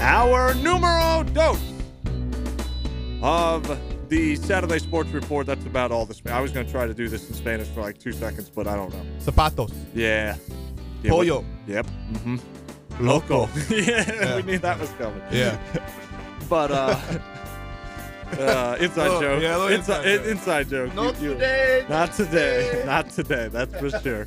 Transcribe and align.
our 0.00 0.54
numero 0.54 1.22
dos 1.32 1.60
of 3.22 3.78
the 4.08 4.36
Saturday 4.36 4.78
Sports 4.78 5.10
Report. 5.10 5.46
That's 5.46 5.64
about 5.66 5.92
all 5.92 6.06
this. 6.06 6.22
I 6.26 6.40
was 6.40 6.52
going 6.52 6.66
to 6.66 6.72
try 6.72 6.86
to 6.86 6.94
do 6.94 7.08
this 7.08 7.28
in 7.28 7.34
Spanish 7.34 7.68
for 7.68 7.80
like 7.82 7.98
two 7.98 8.12
seconds, 8.12 8.50
but 8.50 8.66
I 8.66 8.76
don't 8.76 8.92
know. 8.92 9.04
Zapatos. 9.20 9.72
Yeah. 9.94 10.36
yeah 11.02 11.10
Pollo. 11.10 11.36
what- 11.36 11.44
Yep. 11.66 11.86
Mm-hmm. 12.12 13.06
Loco. 13.06 13.48
yeah, 13.70 14.12
Yeah. 14.12 14.36
we 14.36 14.42
knew 14.42 14.58
that 14.58 14.78
was 14.80 14.90
coming. 14.92 15.22
Yeah. 15.30 15.58
But 16.48 16.72
uh, 16.72 16.96
uh 18.40 18.76
inside 18.80 19.06
Oh, 19.08 19.20
joke. 19.20 19.40
yeah, 19.40 19.56
a 19.56 19.58
little 19.58 19.68
inside, 19.68 20.04
inside 20.04 20.18
joke. 20.24 20.26
inside 20.26 20.68
joke. 20.68 20.94
Not 20.96 21.20
You- 21.20 21.28
you- 21.28 21.34
today. 21.34 21.86
Not 21.88 22.12
today. 22.12 22.82
Not 22.84 23.10
today. 23.10 23.48
That's 23.52 23.72
for 23.78 23.90
sure. 24.00 24.26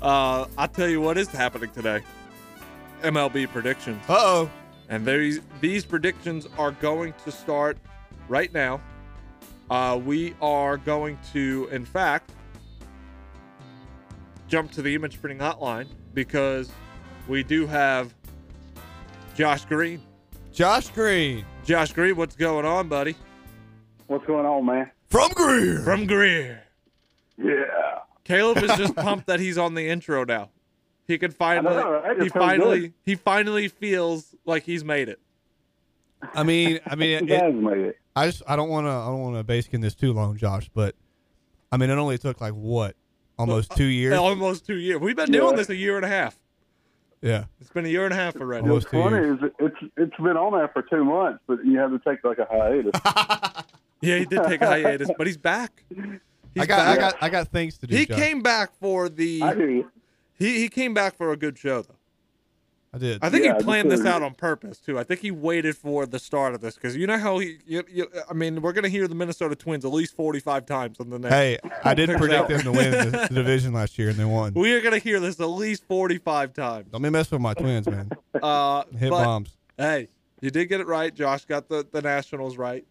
Uh, 0.00 0.46
I'll 0.56 0.68
tell 0.68 0.88
you 0.88 1.00
what 1.00 1.18
is 1.18 1.26
happening 1.28 1.70
today. 1.70 2.02
MLB 3.02 3.48
predictions. 3.48 4.00
Uh 4.08 4.14
oh. 4.16 4.50
And 4.88 5.04
these 5.04 5.40
these 5.60 5.84
predictions 5.84 6.46
are 6.58 6.72
going 6.72 7.14
to 7.24 7.32
start 7.32 7.78
right 8.28 8.52
now. 8.52 8.80
Uh, 9.68 10.00
we 10.04 10.34
are 10.40 10.76
going 10.76 11.18
to, 11.32 11.68
in 11.72 11.84
fact, 11.84 12.32
jump 14.46 14.70
to 14.72 14.82
the 14.82 14.94
image 14.94 15.20
printing 15.20 15.38
hotline 15.38 15.88
because 16.14 16.70
we 17.26 17.42
do 17.42 17.66
have 17.66 18.14
Josh 19.34 19.64
Green. 19.64 20.00
Josh 20.52 20.88
Green 20.90 21.44
Josh 21.66 21.92
Green, 21.92 22.14
what's 22.14 22.36
going 22.36 22.64
on, 22.64 22.88
buddy? 22.88 23.16
What's 24.06 24.24
going 24.24 24.46
on, 24.46 24.64
man? 24.64 24.88
from 25.10 25.30
Greer. 25.32 25.80
From 25.80 26.06
Greer. 26.06 26.62
Yeah. 27.36 27.54
Caleb 28.22 28.58
is 28.58 28.70
just 28.76 28.94
pumped 28.94 29.26
that 29.26 29.40
he's 29.40 29.58
on 29.58 29.74
the 29.74 29.88
intro 29.88 30.24
now. 30.24 30.50
He 31.08 31.18
can 31.18 31.30
finally 31.30 31.74
know, 31.76 31.90
right? 31.92 32.16
It 32.16 32.22
he 32.24 32.28
finally 32.28 32.80
good. 32.80 32.92
he 33.04 33.14
finally 33.14 33.68
feels 33.68 34.34
like 34.44 34.64
he's 34.64 34.84
made 34.84 35.08
it. 35.08 35.20
I 36.34 36.42
mean, 36.42 36.80
I 36.86 36.94
mean, 36.96 37.10
You 37.10 37.16
it, 37.18 37.26
guys 37.28 37.42
it, 37.50 37.54
made 37.54 37.78
it. 37.78 37.98
I 38.16 38.26
just 38.26 38.42
I 38.48 38.56
don't 38.56 38.68
want 38.68 38.86
to 38.86 38.90
I 38.90 39.06
don't 39.06 39.20
want 39.22 39.36
to 39.36 39.44
base 39.44 39.68
in 39.68 39.80
this 39.80 39.94
too 39.94 40.12
long, 40.12 40.36
Josh. 40.36 40.68
But 40.74 40.94
I 41.70 41.76
mean, 41.76 41.90
it 41.90 41.94
only 41.94 42.18
took 42.18 42.40
like 42.40 42.54
what, 42.54 42.96
almost 43.38 43.76
two 43.76 43.84
years. 43.84 44.14
Almost 44.18 44.66
two 44.66 44.76
years. 44.76 45.00
We've 45.00 45.14
been 45.16 45.32
Yeah. 45.32 45.40
doing 45.40 45.56
this 45.56 45.68
a 45.68 45.76
year 45.76 45.96
and 45.96 46.04
a 46.04 46.08
half. 46.08 46.36
Yeah. 47.22 47.44
It's 47.60 47.70
been 47.70 47.84
a 47.86 47.88
year 47.88 48.04
and 48.04 48.12
a 48.12 48.16
half 48.16 48.36
already. 48.36 48.62
Almost 48.62 48.86
What's 48.86 48.92
two 48.92 49.02
funny 49.02 49.16
years. 49.26 49.38
is 49.42 49.50
it's 49.58 49.92
it's 49.96 50.16
been 50.16 50.36
on 50.36 50.52
there 50.52 50.68
for 50.68 50.82
two 50.82 51.04
months, 51.04 51.40
but 51.46 51.64
you 51.64 51.78
have 51.78 51.90
to 51.90 51.98
take 51.98 52.24
like 52.24 52.38
a 52.38 52.46
hiatus. 52.50 53.64
Yeah, 54.02 54.18
he 54.18 54.26
did 54.26 54.42
take 54.44 54.60
a 54.60 54.66
hiatus, 54.66 55.08
but 55.16 55.26
he's 55.26 55.38
back. 55.38 55.82
He's 55.88 56.62
I 56.62 56.66
got 56.66 56.86
I 56.86 56.96
got 56.96 57.16
I 57.22 57.28
got 57.30 57.48
things 57.48 57.78
to 57.78 57.86
do. 57.86 57.96
He 57.96 58.04
Josh. 58.04 58.18
came 58.18 58.42
back 58.42 58.70
for 58.78 59.08
the 59.08 59.38
hear 59.40 59.70
you. 59.70 59.90
He 60.38 60.58
he 60.60 60.68
came 60.68 60.94
back 60.94 61.16
for 61.16 61.32
a 61.32 61.36
good 61.36 61.58
show 61.58 61.82
though. 61.82 61.94
I 62.94 62.98
did. 62.98 63.18
I 63.22 63.28
think 63.28 63.44
Yeah, 63.44 63.58
he 63.58 63.62
planned 63.64 63.90
this 63.90 64.06
out 64.06 64.22
on 64.22 64.34
purpose 64.34 64.78
too. 64.78 64.98
I 64.98 65.02
think 65.04 65.20
he 65.20 65.30
waited 65.30 65.76
for 65.76 66.06
the 66.06 66.18
start 66.18 66.54
of 66.54 66.62
this 66.62 66.76
because 66.76 66.96
you 66.96 67.06
know 67.06 67.18
how 67.18 67.38
he. 67.38 67.58
You, 67.66 67.82
you, 67.92 68.06
I 68.30 68.32
mean, 68.32 68.62
we're 68.62 68.72
gonna 68.72 68.88
hear 68.88 69.06
the 69.06 69.14
Minnesota 69.14 69.54
Twins 69.54 69.84
at 69.84 69.92
least 69.92 70.14
forty-five 70.16 70.64
times 70.64 70.98
on 70.98 71.10
the 71.10 71.18
next. 71.18 71.34
Hey, 71.34 71.58
I 71.84 71.92
did 71.92 72.08
Figure 72.08 72.14
it 72.14 72.18
predict 72.18 72.42
out. 72.42 72.48
them 72.48 72.60
to 72.62 72.72
win 72.72 72.90
the, 72.92 73.26
the 73.28 73.34
division 73.34 73.74
last 73.74 73.98
year, 73.98 74.08
and 74.08 74.16
they 74.16 74.24
won. 74.24 74.54
We 74.54 74.72
are 74.72 74.80
gonna 74.80 74.98
hear 74.98 75.20
this 75.20 75.38
at 75.40 75.44
least 75.46 75.84
forty-five 75.86 76.54
times. 76.54 76.86
Don't 76.90 77.02
be 77.02 77.10
messing 77.10 77.36
with 77.36 77.42
my 77.42 77.52
twins, 77.54 77.86
man. 77.86 78.08
Uh, 78.40 78.84
Hit 78.98 79.10
but, 79.10 79.24
bombs. 79.24 79.56
Hey, 79.76 80.08
you 80.40 80.50
did 80.50 80.66
get 80.66 80.80
it 80.80 80.86
right. 80.86 81.14
Josh 81.14 81.44
got 81.44 81.68
the 81.68 81.86
the 81.90 82.00
Nationals 82.00 82.56
right. 82.56 82.86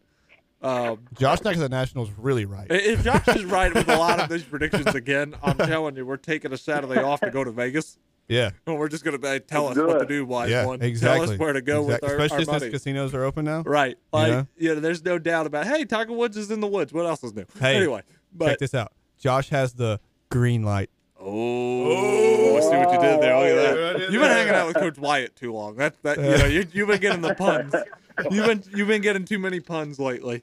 Um, 0.66 1.00
Josh 1.20 1.42
Knack 1.44 1.58
the 1.58 1.70
Nationals 1.70 2.10
really 2.18 2.46
right. 2.46 2.68
if 2.70 3.04
Josh 3.04 3.28
is 3.30 3.46
right 3.46 3.74
with 3.74 3.88
a 3.88 3.98
lot 3.98 4.20
of 4.20 4.30
these 4.30 4.44
predictions 4.52 4.96
again, 4.96 5.36
I'm 5.44 5.58
telling 5.58 5.96
you, 5.96 6.06
we're 6.06 6.18
taking 6.18 6.52
a 6.54 6.58
Saturday 6.58 7.02
off 7.02 7.20
to 7.22 7.30
go 7.30 7.44
to 7.44 7.52
Vegas. 7.52 7.98
Yeah, 8.28 8.50
And 8.66 8.80
we're 8.80 8.90
just 8.90 9.04
going 9.04 9.22
to 9.22 9.40
tell 9.42 9.68
us 9.68 9.76
Do 9.76 9.86
what 9.86 10.00
to 10.00 10.00
it. 10.00 10.08
do, 10.08 10.26
wise 10.26 10.50
yeah, 10.50 10.66
one. 10.66 10.82
exactly. 10.82 11.26
Tell 11.28 11.34
us 11.34 11.40
where 11.40 11.54
to 11.54 11.62
go 11.62 11.84
Exact- 11.84 12.02
with 12.02 12.12
our, 12.12 12.18
especially 12.18 12.36
our 12.38 12.40
since 12.46 12.62
money. 12.62 12.72
casinos 12.72 13.14
are 13.14 13.24
open 13.24 13.46
now. 13.46 13.62
Right. 13.62 13.98
Like, 14.12 14.32
know? 14.32 14.48
you 14.58 14.74
know, 14.74 14.80
there's 14.80 15.06
no 15.06 15.20
doubt 15.20 15.46
about 15.46 15.68
Hey, 15.68 15.86
Tiger 15.86 16.14
Woods 16.14 16.36
is 16.36 16.50
in 16.50 16.60
the 16.60 16.68
woods. 16.68 16.92
What 16.92 17.06
else 17.06 17.24
is 17.24 17.36
new? 17.36 17.46
Hey, 17.60 17.76
anyway, 17.76 18.02
Check 18.42 18.58
this 18.58 18.74
out. 18.74 18.92
Josh 19.20 19.50
has 19.50 19.74
the 19.74 20.00
green 20.30 20.64
light. 20.64 20.90
Oh, 21.20 22.58
I 22.58 22.60
see 22.62 22.68
what 22.70 22.94
you 22.94 23.00
did 23.00 23.22
there. 23.22 23.38
Look 23.38 23.68
at 23.68 23.94
that. 24.00 24.00
You've 24.12 24.12
been 24.14 24.22
that. 24.22 24.38
hanging 24.38 24.54
out 24.56 24.68
with 24.68 24.78
Coach 24.78 24.98
Wyatt 24.98 25.36
too 25.36 25.54
long. 25.54 25.76
That's 25.76 25.98
that. 26.00 26.18
You 26.18 26.24
know, 26.38 26.46
you, 26.46 26.66
you've 26.74 26.88
been 26.88 27.00
getting 27.02 27.22
the 27.22 27.36
puns. 27.36 27.74
You've 28.32 28.46
been 28.48 28.64
you've 28.74 28.88
been 28.88 29.02
getting 29.02 29.26
too 29.26 29.38
many 29.40 29.60
puns 29.60 30.00
lately. 30.00 30.42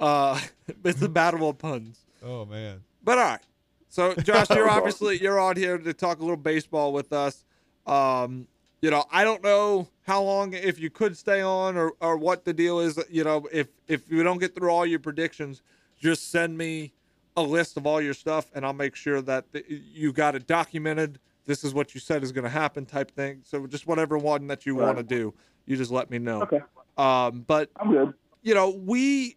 Uh, 0.00 0.40
it's 0.84 0.98
the 0.98 1.08
battle 1.08 1.48
of 1.48 1.58
puns. 1.58 2.00
Oh 2.22 2.44
man. 2.44 2.80
But 3.04 3.18
all 3.18 3.24
right. 3.24 3.40
So 3.88 4.14
Josh, 4.14 4.50
you're 4.54 4.68
obviously 4.68 5.20
you're 5.20 5.38
on 5.38 5.56
here 5.56 5.78
to 5.78 5.92
talk 5.92 6.18
a 6.18 6.22
little 6.22 6.36
baseball 6.36 6.92
with 6.92 7.12
us. 7.12 7.44
Um, 7.86 8.48
you 8.82 8.90
know, 8.90 9.04
I 9.12 9.24
don't 9.24 9.42
know 9.42 9.88
how 10.06 10.22
long 10.22 10.54
if 10.54 10.80
you 10.80 10.88
could 10.90 11.16
stay 11.16 11.42
on 11.42 11.76
or, 11.76 11.92
or 12.00 12.16
what 12.16 12.44
the 12.44 12.52
deal 12.52 12.80
is. 12.80 12.98
You 13.10 13.24
know, 13.24 13.46
if 13.52 13.68
if 13.88 14.10
you 14.10 14.22
don't 14.22 14.38
get 14.38 14.54
through 14.54 14.70
all 14.70 14.86
your 14.86 15.00
predictions, 15.00 15.62
just 15.98 16.30
send 16.30 16.56
me 16.56 16.92
a 17.36 17.42
list 17.42 17.76
of 17.76 17.86
all 17.86 18.00
your 18.00 18.14
stuff, 18.14 18.50
and 18.54 18.64
I'll 18.64 18.72
make 18.72 18.96
sure 18.96 19.20
that 19.22 19.52
th- 19.52 19.66
you 19.68 20.12
got 20.12 20.34
it 20.34 20.46
documented. 20.46 21.18
This 21.46 21.64
is 21.64 21.74
what 21.74 21.94
you 21.94 22.00
said 22.00 22.22
is 22.22 22.32
going 22.32 22.44
to 22.44 22.50
happen, 22.50 22.86
type 22.86 23.10
thing. 23.10 23.40
So 23.44 23.66
just 23.66 23.86
whatever 23.86 24.18
one 24.18 24.46
that 24.48 24.66
you 24.66 24.76
want 24.76 24.98
to 24.98 25.02
do, 25.02 25.34
you 25.66 25.76
just 25.76 25.90
let 25.90 26.10
me 26.10 26.18
know. 26.18 26.42
Okay. 26.42 26.60
Um, 26.96 27.44
but 27.46 27.70
I'm 27.76 27.90
good. 27.90 28.14
you 28.42 28.54
know, 28.54 28.70
we 28.70 29.36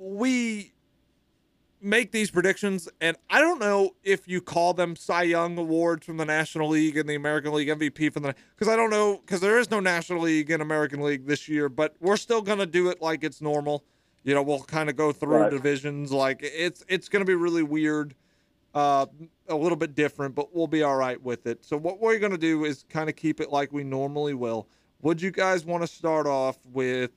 we 0.00 0.72
make 1.82 2.10
these 2.10 2.30
predictions, 2.30 2.88
and 3.00 3.16
I 3.28 3.40
don't 3.40 3.60
know 3.60 3.94
if 4.02 4.26
you 4.26 4.40
call 4.40 4.72
them 4.74 4.96
Cy 4.96 5.22
Young 5.24 5.56
awards 5.58 6.06
from 6.06 6.16
the 6.16 6.24
National 6.24 6.68
League 6.68 6.96
and 6.96 7.08
the 7.08 7.14
American 7.14 7.52
League 7.52 7.68
MVP 7.68 8.12
from 8.12 8.22
the 8.22 8.34
because 8.54 8.68
I 8.72 8.76
don't 8.76 8.90
know 8.90 9.18
because 9.18 9.40
there 9.40 9.58
is 9.58 9.70
no 9.70 9.78
National 9.80 10.22
League 10.22 10.50
and 10.50 10.62
American 10.62 11.02
League 11.02 11.26
this 11.26 11.48
year, 11.48 11.68
but 11.68 11.94
we're 12.00 12.16
still 12.16 12.42
gonna 12.42 12.66
do 12.66 12.88
it 12.88 13.00
like 13.02 13.22
it's 13.24 13.40
normal. 13.42 13.84
You 14.24 14.34
know, 14.34 14.42
we'll 14.42 14.62
kind 14.62 14.88
of 14.90 14.96
go 14.96 15.12
through 15.12 15.36
Right. 15.38 15.50
divisions 15.50 16.12
like 16.12 16.40
it's 16.42 16.82
it's 16.88 17.08
gonna 17.08 17.24
be 17.26 17.34
really 17.34 17.62
weird. 17.62 18.14
Uh, 18.72 19.04
a 19.48 19.56
little 19.56 19.74
bit 19.76 19.96
different, 19.96 20.32
but 20.34 20.54
we'll 20.54 20.68
be 20.68 20.82
all 20.84 20.94
right 20.96 21.20
with 21.22 21.44
it. 21.46 21.64
So 21.64 21.76
what 21.76 22.00
we're 22.00 22.18
gonna 22.20 22.38
do 22.38 22.64
is 22.64 22.84
kind 22.88 23.10
of 23.10 23.16
keep 23.16 23.40
it 23.40 23.50
like 23.50 23.72
we 23.72 23.82
normally 23.84 24.32
will. 24.34 24.68
Would 25.02 25.20
you 25.20 25.30
guys 25.32 25.64
want 25.64 25.82
to 25.82 25.86
start 25.88 26.26
off 26.26 26.56
with 26.72 27.10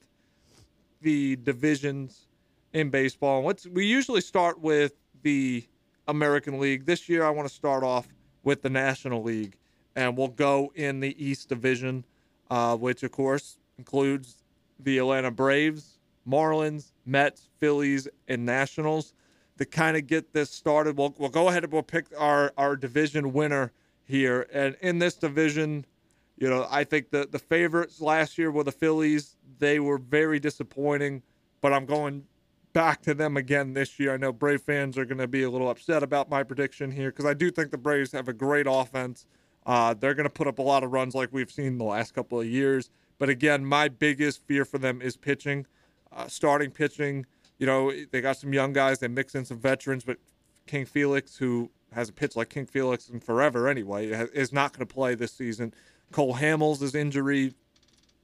the 1.02 1.36
divisions 1.36 2.28
in 2.74 2.90
baseball. 2.90 3.44
What's 3.44 3.68
we 3.68 3.86
usually 3.86 4.22
start 4.22 4.60
with 4.60 4.94
the 5.22 5.66
American 6.08 6.60
League. 6.60 6.86
This 6.86 7.08
year 7.08 7.24
I 7.24 7.30
want 7.30 7.48
to 7.48 7.54
start 7.54 7.84
off 7.84 8.08
with 8.44 8.62
the 8.62 8.70
National 8.70 9.24
League, 9.24 9.58
and 9.96 10.18
we'll 10.18 10.28
go 10.28 10.72
in 10.76 11.00
the 11.00 11.24
East 11.24 11.50
Division, 11.50 12.04
uh, 12.50 12.76
which 12.76 13.04
of 13.04 13.12
course 13.12 13.58
includes 13.78 14.44
the 14.80 14.98
Atlanta 14.98 15.32
Braves, 15.32 16.00
Marlins, 16.28 16.92
Mets, 17.06 17.50
Phillies, 17.60 18.08
and 18.28 18.46
Nationals. 18.46 19.14
To 19.60 19.66
kind 19.66 19.96
of 19.96 20.08
get 20.08 20.34
this 20.34 20.50
started, 20.50 20.98
we'll, 20.98 21.14
we'll 21.20 21.30
go 21.30 21.48
ahead 21.48 21.64
and 21.64 21.72
we'll 21.72 21.84
pick 21.84 22.08
our, 22.18 22.52
our 22.58 22.76
division 22.76 23.34
winner 23.34 23.72
here. 24.04 24.48
And 24.52 24.76
in 24.82 24.98
this 24.98 25.14
division, 25.14 25.86
you 26.38 26.50
know, 26.50 26.68
I 26.72 26.84
think 26.84 27.12
the, 27.12 27.28
the 27.30 27.38
favorites 27.38 28.02
last 28.02 28.40
year 28.40 28.50
were 28.50 28.64
the 28.64 28.72
Phillies. 28.72 29.38
They 29.60 29.80
were 29.80 30.00
very 30.00 30.40
disappointing, 30.40 31.22
but 31.62 31.72
I'm 31.72 31.86
going 31.86 32.26
back 32.74 33.02
to 33.04 33.14
them 33.14 33.38
again 33.38 33.74
this 33.74 34.00
year. 34.00 34.14
I 34.14 34.18
know 34.18 34.34
Brave 34.34 34.62
fans 34.62 34.98
are 34.98 35.06
going 35.06 35.20
to 35.20 35.28
be 35.28 35.44
a 35.44 35.50
little 35.50 35.70
upset 35.70 36.04
about 36.04 36.30
my 36.30 36.44
prediction 36.44 36.92
here 36.92 37.12
because 37.12 37.26
I 37.26 37.34
do 37.34 37.52
think 37.52 37.72
the 37.72 37.78
Braves 37.78 38.12
have 38.12 38.28
a 38.28 38.34
great 38.34 38.66
offense. 38.68 39.26
Uh, 39.66 39.94
they're 39.94 40.16
going 40.16 40.28
to 40.28 40.34
put 40.34 40.48
up 40.48 40.60
a 40.60 40.64
lot 40.64 40.84
of 40.84 40.92
runs 40.92 41.16
like 41.16 41.30
we've 41.32 41.52
seen 41.52 41.78
the 41.78 41.86
last 41.86 42.14
couple 42.14 42.40
of 42.40 42.48
years. 42.48 42.90
But 43.20 43.30
again, 43.30 43.66
my 43.66 43.88
biggest 43.88 44.46
fear 44.46 44.66
for 44.66 44.78
them 44.78 45.02
is 45.02 45.16
pitching, 45.16 45.66
uh, 46.12 46.28
starting 46.28 46.72
pitching. 46.72 47.26
You 47.60 47.68
know, 47.68 47.94
they 48.12 48.20
got 48.20 48.38
some 48.38 48.52
young 48.52 48.74
guys. 48.74 49.00
They 49.00 49.08
mix 49.08 49.36
in 49.36 49.46
some 49.46 49.60
veterans, 49.60 50.04
but 50.04 50.18
King 50.66 50.86
Felix, 50.86 51.38
who 51.38 51.70
has 51.94 52.10
a 52.10 52.14
pitch 52.14 52.36
like 52.36 52.50
King 52.50 52.66
Felix 52.66 53.08
in 53.08 53.20
forever 53.20 53.70
anyway, 53.70 54.08
is 54.08 54.52
not 54.52 54.74
going 54.74 54.86
to 54.86 54.94
play 54.94 55.16
this 55.16 55.32
season. 55.32 55.74
Cole 56.12 56.36
Hamels' 56.36 56.96
injury 56.96 57.54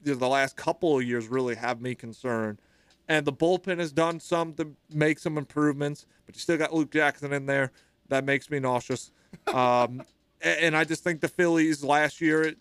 the 0.02 0.28
last 0.28 0.56
couple 0.56 0.98
of 0.98 1.04
years 1.04 1.28
really 1.28 1.54
have 1.54 1.80
me 1.80 1.94
concerned. 1.94 2.58
And 3.10 3.26
the 3.26 3.32
bullpen 3.32 3.78
has 3.80 3.90
done 3.90 4.20
some 4.20 4.54
to 4.54 4.70
make 4.94 5.18
some 5.18 5.36
improvements, 5.36 6.06
but 6.26 6.36
you 6.36 6.40
still 6.40 6.56
got 6.56 6.72
Luke 6.72 6.92
Jackson 6.92 7.32
in 7.32 7.44
there. 7.44 7.72
That 8.08 8.24
makes 8.24 8.48
me 8.50 8.58
nauseous. 8.60 9.10
Um, 9.46 10.02
and 10.42 10.76
I 10.76 10.82
just 10.84 11.04
think 11.04 11.20
the 11.20 11.28
Phillies 11.28 11.84
last 11.84 12.20
year, 12.20 12.42
it- 12.42 12.58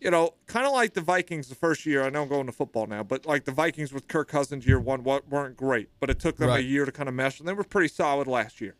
you 0.00 0.10
know, 0.10 0.34
kind 0.46 0.66
of 0.66 0.72
like 0.72 0.92
the 0.92 1.00
Vikings 1.00 1.48
the 1.48 1.54
first 1.54 1.86
year. 1.86 2.04
I 2.04 2.10
know 2.10 2.22
I'm 2.22 2.28
going 2.28 2.44
to 2.46 2.52
football 2.52 2.86
now, 2.86 3.02
but 3.02 3.24
like 3.24 3.44
the 3.46 3.52
Vikings 3.52 3.92
with 3.94 4.08
Kirk 4.08 4.28
Cousins 4.28 4.66
year 4.66 4.78
one 4.78 5.02
wa- 5.04 5.20
weren't 5.30 5.56
great, 5.56 5.88
but 6.00 6.10
it 6.10 6.18
took 6.20 6.36
them 6.36 6.50
a 6.50 6.60
year 6.60 6.84
to 6.84 6.92
kind 6.92 7.08
of 7.08 7.14
mesh, 7.14 7.38
and 7.40 7.48
they 7.48 7.54
were 7.54 7.64
pretty 7.64 7.88
solid 7.88 8.26
last 8.26 8.60
year. 8.60 8.74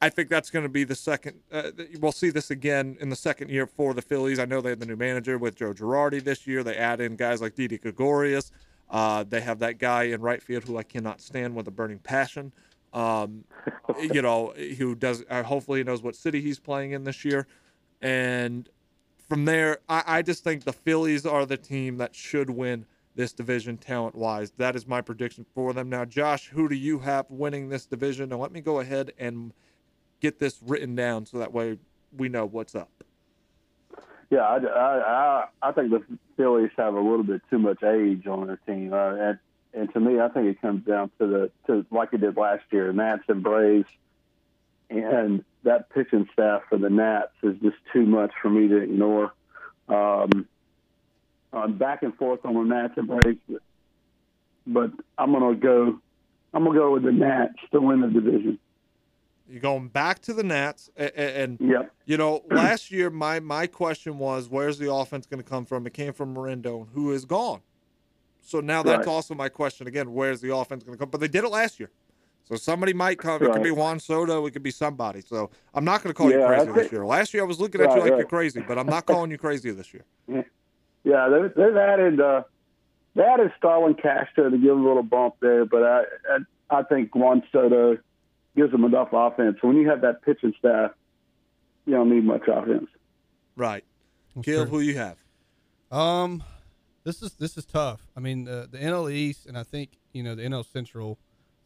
I 0.00 0.08
think 0.08 0.28
that's 0.28 0.50
going 0.50 0.62
to 0.64 0.68
be 0.68 0.84
the 0.84 0.94
second. 0.94 1.40
Uh, 1.50 1.70
we'll 1.98 2.12
see 2.12 2.30
this 2.30 2.50
again 2.52 2.96
in 3.00 3.08
the 3.08 3.16
second 3.16 3.50
year 3.50 3.66
for 3.66 3.92
the 3.94 4.02
Phillies. 4.02 4.38
I 4.38 4.44
know 4.44 4.60
they 4.60 4.70
have 4.70 4.78
the 4.80 4.86
new 4.86 4.94
manager 4.96 5.36
with 5.38 5.56
Joe 5.56 5.72
Girardi 5.72 6.22
this 6.22 6.46
year. 6.46 6.62
They 6.62 6.76
add 6.76 7.00
in 7.00 7.16
guys 7.16 7.40
like 7.40 7.54
Didi 7.56 7.78
Gregorius. 7.78 8.52
Uh, 8.90 9.24
they 9.24 9.40
have 9.40 9.58
that 9.60 9.78
guy 9.78 10.04
in 10.04 10.20
right 10.20 10.42
field 10.42 10.64
who 10.64 10.78
I 10.78 10.82
cannot 10.82 11.20
stand 11.20 11.54
with 11.54 11.66
a 11.66 11.70
burning 11.70 11.98
passion. 11.98 12.52
Um, 12.92 13.44
you 14.00 14.22
know, 14.22 14.52
who 14.78 14.94
does 14.94 15.24
uh, 15.28 15.42
hopefully 15.42 15.80
he 15.80 15.84
knows 15.84 16.02
what 16.02 16.16
city 16.16 16.40
he's 16.40 16.58
playing 16.58 16.92
in 16.92 17.04
this 17.04 17.24
year. 17.24 17.46
And 18.00 18.68
from 19.28 19.44
there, 19.44 19.78
I, 19.88 20.02
I 20.06 20.22
just 20.22 20.44
think 20.44 20.64
the 20.64 20.72
Phillies 20.72 21.26
are 21.26 21.46
the 21.46 21.56
team 21.56 21.98
that 21.98 22.14
should 22.14 22.50
win 22.50 22.86
this 23.16 23.32
division 23.32 23.78
talent 23.78 24.14
wise. 24.14 24.52
That 24.58 24.76
is 24.76 24.86
my 24.86 25.00
prediction 25.00 25.46
for 25.54 25.72
them. 25.72 25.88
Now, 25.88 26.04
Josh, 26.04 26.48
who 26.48 26.68
do 26.68 26.74
you 26.74 26.98
have 27.00 27.26
winning 27.30 27.68
this 27.68 27.86
division? 27.86 28.28
Now, 28.28 28.36
let 28.36 28.52
me 28.52 28.60
go 28.60 28.80
ahead 28.80 29.12
and 29.18 29.52
get 30.20 30.38
this 30.38 30.60
written 30.64 30.94
down 30.94 31.26
so 31.26 31.38
that 31.38 31.52
way 31.52 31.78
we 32.16 32.28
know 32.28 32.46
what's 32.46 32.74
up. 32.74 32.90
Yeah, 34.30 34.40
I, 34.40 34.56
I, 34.56 35.44
I, 35.62 35.72
think 35.72 35.90
the 35.90 36.02
Phillies 36.36 36.70
have 36.76 36.94
a 36.94 37.00
little 37.00 37.22
bit 37.22 37.42
too 37.48 37.58
much 37.58 37.82
age 37.84 38.26
on 38.26 38.48
their 38.48 38.58
team, 38.66 38.92
uh, 38.92 39.14
and 39.14 39.38
and 39.72 39.92
to 39.92 40.00
me, 40.00 40.18
I 40.18 40.28
think 40.28 40.46
it 40.46 40.60
comes 40.60 40.84
down 40.84 41.10
to 41.20 41.26
the 41.26 41.50
to 41.66 41.86
like 41.92 42.12
it 42.12 42.22
did 42.22 42.36
last 42.36 42.64
year, 42.70 42.92
Nats 42.92 43.22
and 43.28 43.42
Braves, 43.42 43.88
and 44.90 45.44
that 45.62 45.90
pitching 45.90 46.28
staff 46.32 46.62
for 46.68 46.78
the 46.78 46.90
Nats 46.90 47.32
is 47.42 47.56
just 47.62 47.76
too 47.92 48.04
much 48.04 48.32
for 48.42 48.50
me 48.50 48.66
to 48.68 48.78
ignore. 48.78 49.32
Um, 49.88 50.48
I'm 51.52 51.78
back 51.78 52.02
and 52.02 52.14
forth 52.16 52.40
on 52.44 52.54
the 52.54 52.62
Nats 52.62 52.94
and 52.96 53.06
Braves, 53.06 53.38
but, 53.48 53.62
but 54.66 54.90
I'm 55.18 55.32
gonna 55.32 55.54
go. 55.54 56.00
I'm 56.52 56.64
gonna 56.64 56.78
go 56.78 56.92
with 56.94 57.04
the 57.04 57.12
Nats 57.12 57.58
to 57.72 57.80
win 57.80 58.00
the 58.00 58.08
division. 58.08 58.58
You're 59.48 59.60
going 59.60 59.88
back 59.88 60.20
to 60.22 60.34
the 60.34 60.42
Nats, 60.42 60.90
and, 60.96 61.12
and 61.14 61.58
yep. 61.60 61.92
you 62.04 62.16
know, 62.16 62.42
last 62.50 62.90
year 62.90 63.10
my 63.10 63.40
my 63.40 63.66
question 63.66 64.18
was, 64.18 64.48
where's 64.48 64.78
the 64.78 64.92
offense 64.92 65.26
going 65.26 65.42
to 65.42 65.48
come 65.48 65.64
from? 65.64 65.86
It 65.86 65.94
came 65.94 66.12
from 66.12 66.34
Rendon, 66.34 66.88
who 66.94 67.12
is 67.12 67.24
gone. 67.24 67.60
So 68.40 68.60
now 68.60 68.82
that's 68.82 69.06
right. 69.06 69.12
also 69.12 69.34
my 69.34 69.48
question 69.48 69.86
again: 69.86 70.12
Where's 70.12 70.40
the 70.40 70.54
offense 70.54 70.82
going 70.84 70.96
to 70.96 70.98
come? 70.98 71.10
But 71.10 71.20
they 71.20 71.28
did 71.28 71.44
it 71.44 71.50
last 71.50 71.78
year, 71.78 71.90
so 72.44 72.56
somebody 72.56 72.92
might 72.92 73.18
come. 73.18 73.40
Right. 73.40 73.50
It 73.50 73.52
could 73.52 73.62
be 73.62 73.70
Juan 73.70 74.00
Soto. 74.00 74.46
It 74.46 74.52
could 74.52 74.62
be 74.62 74.70
somebody. 74.70 75.20
So 75.20 75.50
I'm 75.74 75.84
not 75.84 76.02
going 76.02 76.12
to 76.12 76.16
call 76.16 76.30
yeah, 76.30 76.40
you 76.40 76.46
crazy 76.46 76.72
this 76.72 76.92
year. 76.92 77.06
Last 77.06 77.34
year 77.34 77.42
I 77.42 77.46
was 77.46 77.60
looking 77.60 77.80
at 77.80 77.88
right, 77.88 77.96
you 77.96 78.02
like 78.02 78.18
you're 78.18 78.26
crazy, 78.26 78.60
but 78.66 78.78
I'm 78.78 78.86
not 78.86 79.06
calling 79.06 79.30
you 79.30 79.38
crazy 79.38 79.70
this 79.70 79.92
year. 79.94 80.04
Yeah, 81.06 81.28
they've, 81.28 81.54
they've 81.54 81.76
added 81.76 82.20
uh, 82.20 82.42
they 83.14 83.22
added 83.22 83.52
Starlin 83.56 83.94
Castro 83.94 84.50
to 84.50 84.58
give 84.58 84.76
a 84.76 84.80
little 84.80 85.04
bump 85.04 85.36
there, 85.40 85.64
but 85.64 85.84
I 85.84 86.02
I, 86.28 86.78
I 86.78 86.82
think 86.82 87.14
Juan 87.14 87.44
Soto 87.52 87.96
gives 88.56 88.72
them 88.72 88.84
enough 88.84 89.08
offense. 89.12 89.58
When 89.60 89.76
you 89.76 89.88
have 89.88 90.00
that 90.00 90.22
pitching 90.22 90.54
staff, 90.58 90.92
you 91.84 91.94
don't 91.94 92.10
need 92.10 92.24
much 92.24 92.48
offense. 92.48 92.88
Right. 93.54 93.84
Caleb, 94.42 94.68
who 94.68 94.80
you 94.80 94.96
have? 94.96 95.16
Um, 95.90 96.42
this 97.04 97.22
is 97.22 97.34
this 97.34 97.56
is 97.56 97.64
tough. 97.64 98.06
I 98.16 98.20
mean, 98.20 98.44
the 98.44 98.68
the 98.70 98.78
NL 98.78 99.10
East 99.10 99.46
and 99.46 99.56
I 99.56 99.62
think 99.62 99.90
you 100.12 100.22
know 100.22 100.34
the 100.34 100.42
NL 100.42 100.64
Central 100.70 101.18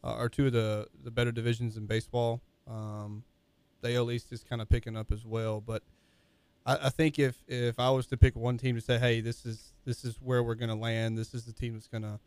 uh, 0.03 0.13
are 0.13 0.29
two 0.29 0.47
of 0.47 0.53
the 0.53 0.87
the 1.03 1.11
better 1.11 1.31
divisions 1.31 1.77
in 1.77 1.85
baseball. 1.85 2.41
Um, 2.67 3.23
the 3.81 3.95
AL 3.95 4.11
East 4.11 4.31
is 4.31 4.43
kind 4.43 4.61
of 4.61 4.69
picking 4.69 4.95
up 4.95 5.11
as 5.11 5.25
well, 5.25 5.59
but 5.59 5.81
I, 6.65 6.77
I, 6.83 6.89
think 6.89 7.17
if 7.17 7.43
if 7.47 7.79
I 7.79 7.89
was 7.89 8.05
to 8.07 8.17
pick 8.17 8.35
one 8.35 8.57
team 8.57 8.75
to 8.75 8.81
say, 8.81 8.99
hey, 8.99 9.19
this 9.21 9.45
is 9.45 9.73
this 9.85 10.05
is 10.05 10.17
where 10.21 10.43
we're 10.43 10.55
going 10.55 10.69
to 10.69 10.75
land. 10.75 11.17
This 11.17 11.33
is 11.33 11.45
the 11.45 11.53
team 11.53 11.73
that's 11.73 11.87
going 11.87 12.03
to 12.03 12.19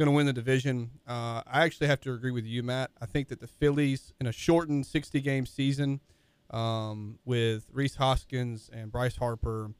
going 0.00 0.06
to 0.06 0.12
win 0.12 0.24
the 0.24 0.32
division. 0.32 0.88
Uh, 1.06 1.42
I 1.46 1.62
actually 1.64 1.88
have 1.88 2.00
to 2.00 2.14
agree 2.14 2.30
with 2.30 2.46
you, 2.46 2.62
Matt. 2.62 2.90
I 3.02 3.04
think 3.04 3.28
that 3.28 3.38
the 3.38 3.46
Phillies, 3.46 4.14
in 4.18 4.26
a 4.26 4.32
shortened 4.32 4.86
60 4.86 5.20
game 5.20 5.44
season, 5.44 6.00
um, 6.48 7.18
with 7.26 7.66
Rhys 7.70 7.96
Hoskins 7.96 8.70
and 8.72 8.90
Bryce 8.90 9.16
Harper, 9.16 9.72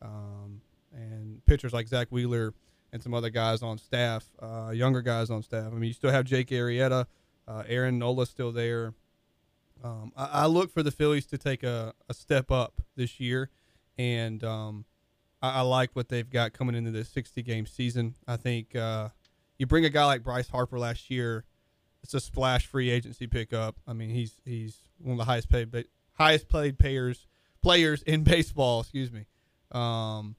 um, 0.00 0.62
and 0.94 1.44
pitchers 1.44 1.74
like 1.74 1.88
Zack 1.88 2.08
Wheeler 2.08 2.54
and 2.90 3.02
some 3.02 3.12
other 3.12 3.28
guys 3.28 3.62
on 3.62 3.76
staff, 3.76 4.24
uh, 4.40 4.70
younger 4.70 5.02
guys 5.02 5.28
on 5.28 5.42
staff. 5.42 5.66
I 5.66 5.74
mean, 5.74 5.88
you 5.88 5.92
still 5.92 6.10
have 6.10 6.24
Jake 6.24 6.48
Arrieta, 6.48 7.04
uh, 7.46 7.62
Aaron 7.68 7.98
Nola 7.98 8.24
still 8.24 8.52
there. 8.52 8.94
Um, 9.84 10.10
I, 10.16 10.24
I, 10.24 10.46
look 10.46 10.72
for 10.72 10.82
the 10.82 10.90
Phillies 10.90 11.26
to 11.26 11.36
take 11.36 11.62
a, 11.62 11.92
a 12.08 12.14
step 12.14 12.50
up 12.50 12.80
this 12.96 13.20
year, 13.20 13.50
and 13.98 14.42
um, 14.42 14.86
I, 15.42 15.58
I, 15.58 15.60
like 15.60 15.90
what 15.92 16.08
they've 16.08 16.28
got 16.28 16.54
coming 16.54 16.74
into 16.74 16.90
this 16.90 17.10
60 17.10 17.42
game 17.42 17.66
season. 17.66 18.14
I 18.26 18.38
think 18.38 18.74
uh, 18.74 19.10
you 19.58 19.66
bring 19.66 19.84
a 19.84 19.90
guy 19.90 20.04
like 20.04 20.22
Bryce 20.22 20.48
Harper 20.48 20.78
last 20.78 21.10
year, 21.10 21.44
it's 22.02 22.14
a 22.14 22.20
splash 22.20 22.66
free 22.66 22.90
agency 22.90 23.26
pickup. 23.26 23.76
I 23.86 23.92
mean, 23.92 24.10
he's 24.10 24.36
he's 24.44 24.78
one 24.98 25.12
of 25.12 25.18
the 25.18 25.24
highest 25.24 25.48
paid 25.48 25.74
highest 26.12 26.48
paid 26.48 26.78
players 26.78 27.26
players 27.62 28.02
in 28.02 28.22
baseball. 28.24 28.80
Excuse 28.80 29.10
me, 29.12 29.26
um, 29.72 30.36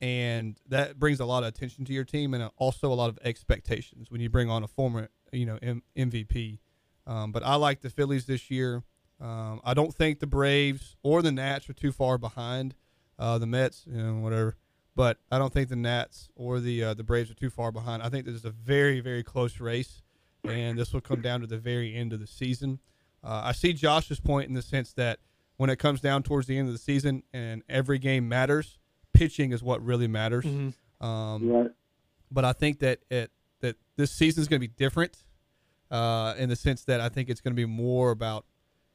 and 0.00 0.58
that 0.68 0.98
brings 0.98 1.20
a 1.20 1.24
lot 1.24 1.42
of 1.42 1.48
attention 1.48 1.84
to 1.86 1.92
your 1.92 2.04
team 2.04 2.34
and 2.34 2.50
also 2.56 2.92
a 2.92 2.94
lot 2.94 3.08
of 3.08 3.18
expectations 3.22 4.10
when 4.10 4.20
you 4.20 4.30
bring 4.30 4.48
on 4.48 4.62
a 4.62 4.68
former 4.68 5.08
you 5.32 5.46
know 5.46 5.58
M- 5.62 5.82
MVP. 5.96 6.58
Um, 7.06 7.32
but 7.32 7.42
I 7.42 7.56
like 7.56 7.80
the 7.80 7.90
Phillies 7.90 8.26
this 8.26 8.50
year. 8.50 8.82
Um, 9.20 9.60
I 9.64 9.74
don't 9.74 9.94
think 9.94 10.20
the 10.20 10.26
Braves 10.26 10.96
or 11.02 11.22
the 11.22 11.32
Nats 11.32 11.68
are 11.68 11.74
too 11.74 11.90
far 11.90 12.18
behind 12.18 12.74
uh, 13.18 13.38
the 13.38 13.46
Mets. 13.46 13.84
You 13.86 14.02
know, 14.02 14.14
whatever 14.20 14.56
but 14.98 15.16
I 15.30 15.38
don't 15.38 15.52
think 15.52 15.68
the 15.68 15.76
Nats 15.76 16.28
or 16.34 16.58
the 16.58 16.82
uh, 16.82 16.94
the 16.94 17.04
Braves 17.04 17.30
are 17.30 17.34
too 17.34 17.50
far 17.50 17.70
behind. 17.70 18.02
I 18.02 18.08
think 18.08 18.26
this 18.26 18.34
is 18.34 18.44
a 18.44 18.50
very 18.50 18.98
very 18.98 19.22
close 19.22 19.60
race, 19.60 20.02
and 20.42 20.76
this 20.76 20.92
will 20.92 21.00
come 21.00 21.22
down 21.22 21.40
to 21.40 21.46
the 21.46 21.56
very 21.56 21.94
end 21.94 22.12
of 22.12 22.18
the 22.18 22.26
season. 22.26 22.80
Uh, 23.22 23.42
I 23.44 23.52
see 23.52 23.72
Josh's 23.72 24.18
point 24.18 24.48
in 24.48 24.54
the 24.54 24.62
sense 24.62 24.92
that 24.94 25.20
when 25.56 25.70
it 25.70 25.76
comes 25.76 26.00
down 26.00 26.24
towards 26.24 26.48
the 26.48 26.58
end 26.58 26.66
of 26.66 26.74
the 26.74 26.80
season 26.80 27.22
and 27.32 27.62
every 27.68 28.00
game 28.00 28.28
matters, 28.28 28.80
pitching 29.12 29.52
is 29.52 29.62
what 29.62 29.84
really 29.84 30.08
matters. 30.08 30.44
Mm-hmm. 30.44 31.06
Um, 31.06 31.48
right. 31.48 31.70
But 32.32 32.44
I 32.44 32.52
think 32.52 32.80
that 32.80 32.98
it 33.08 33.30
that 33.60 33.76
this 33.96 34.10
season 34.10 34.40
is 34.40 34.48
going 34.48 34.60
to 34.60 34.66
be 34.66 34.74
different 34.74 35.16
uh, 35.92 36.34
in 36.36 36.48
the 36.48 36.56
sense 36.56 36.82
that 36.86 37.00
I 37.00 37.08
think 37.08 37.28
it's 37.28 37.40
going 37.40 37.54
to 37.54 37.56
be 37.56 37.66
more 37.66 38.10
about 38.10 38.46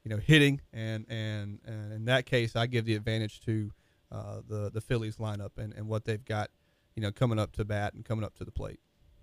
you 0.04 0.10
know 0.10 0.18
hitting 0.18 0.60
and 0.74 1.06
and 1.08 1.60
and 1.66 1.94
in 1.94 2.06
that 2.06 2.26
case 2.26 2.58
I 2.58 2.68
give 2.68 2.84
the 2.84 2.96
advantage 2.96 3.40
to 3.46 3.72
uh, 4.14 4.42
the 4.48 4.70
the 4.72 4.82
Phillies 4.82 5.18
lineup 5.18 5.58
and, 5.58 5.74
and 5.74 5.88
what 5.88 6.06
they've 6.06 6.24
got, 6.24 6.50
you 6.96 7.02
know, 7.02 7.12
coming 7.12 7.40
up 7.40 7.52
to 7.54 7.66
bat 7.66 7.94
and 7.94 8.06
coming 8.06 8.24
up 8.24 8.36
to 8.36 8.46
the 8.46 8.52
plate. 8.52 8.80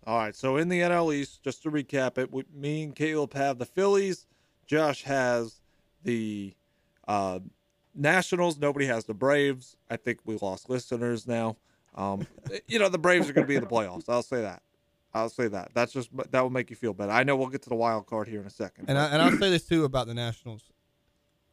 All 0.06 0.19
right, 0.19 0.34
so 0.34 0.56
in 0.56 0.69
the 0.69 0.81
NL 0.81 1.14
East, 1.14 1.42
just 1.42 1.62
to 1.62 1.70
recap 1.70 2.19
it, 2.19 2.32
we, 2.32 2.44
me 2.52 2.82
and 2.84 2.96
Caleb 2.96 3.34
have 3.34 3.58
the 3.58 3.66
Phillies. 3.66 4.26
Josh 4.66 5.02
has 5.02 5.60
the 6.02 6.54
uh, 7.06 7.40
Nationals. 7.94 8.58
Nobody 8.58 8.87
has 8.87 9.04
the 9.04 9.14
Braves. 9.14 9.76
I 9.90 9.96
think 9.96 10.20
we 10.25 10.38
lost 10.40 10.70
listeners 10.70 11.26
now. 11.26 11.56
Um, 11.94 12.26
you 12.66 12.78
know, 12.78 12.88
the 12.88 12.98
Braves 12.98 13.28
are 13.28 13.32
going 13.32 13.46
to 13.46 13.48
be 13.48 13.56
in 13.56 13.62
the 13.62 13.69
playoffs. 13.69 14.04
I'll 14.08 14.22
say 14.22 14.40
that. 14.42 14.62
I'll 15.12 15.28
say 15.28 15.48
that. 15.48 15.72
That's 15.75 15.92
just 15.92 16.08
that 16.31 16.40
will 16.40 16.50
make 16.50 16.70
you 16.70 16.76
feel 16.76 16.94
better. 16.94 17.10
I 17.10 17.25
know 17.25 17.37
we'll 17.37 17.48
get 17.48 17.62
to 17.62 17.69
the 17.69 17.75
wild 17.75 18.06
card 18.06 18.28
here 18.28 18.40
in 18.40 18.46
a 18.46 18.50
second. 18.50 18.87
And, 18.88 18.96
I, 18.96 19.06
and 19.06 19.20
I'll 19.20 19.32
say 19.32 19.50
this 19.50 19.66
too 19.66 19.84
about 19.84 20.06
the 20.06 20.14
Nationals. 20.14 20.62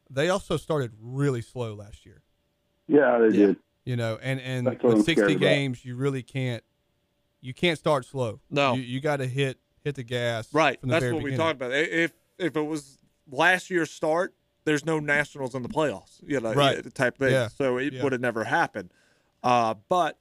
They 0.10 0.30
also 0.30 0.58
started 0.58 0.92
really 1.02 1.42
slow 1.42 1.74
last 1.74 2.06
year. 2.06 2.22
Yeah, 2.88 3.20
they 3.20 3.38
yeah. 3.38 3.46
did. 3.48 3.58
You 3.86 3.96
know, 3.96 4.20
and 4.22 4.40
and 4.42 4.82
with 4.84 5.06
sixty 5.06 5.36
games, 5.36 5.86
you 5.86 5.96
really 5.96 6.24
can't 6.24 6.64
you 7.42 7.54
can't 7.54 7.78
start 7.78 8.06
slow. 8.06 8.40
No, 8.50 8.74
you, 8.74 8.82
you 8.82 9.00
got 9.00 9.18
to 9.18 9.28
hit 9.28 9.60
hit 9.84 9.96
the 9.96 10.04
gas. 10.04 10.54
Right. 10.54 10.80
The 10.82 10.88
That's 10.88 11.04
what 11.06 11.12
beginning. 11.12 11.32
we 11.32 11.38
talked 11.38 11.56
about. 11.56 11.72
If 11.72 12.12
if 12.38 12.56
it 12.56 12.62
was 12.62 12.98
last 13.32 13.70
year's 13.70 13.90
start, 13.90 14.34
there's 14.66 14.86
no 14.86 15.00
Nationals 15.00 15.56
in 15.56 15.64
the 15.64 15.70
playoffs. 15.70 16.22
You 16.26 16.40
know, 16.40 16.54
right. 16.54 16.94
type 16.94 17.18
thing. 17.18 17.32
Yeah. 17.32 17.48
So 17.48 17.78
it 17.78 17.94
yeah. 17.94 18.04
would 18.04 18.12
have 18.12 18.22
never 18.22 18.44
happened. 18.44 18.92
Uh, 19.44 19.76
but 19.88 20.18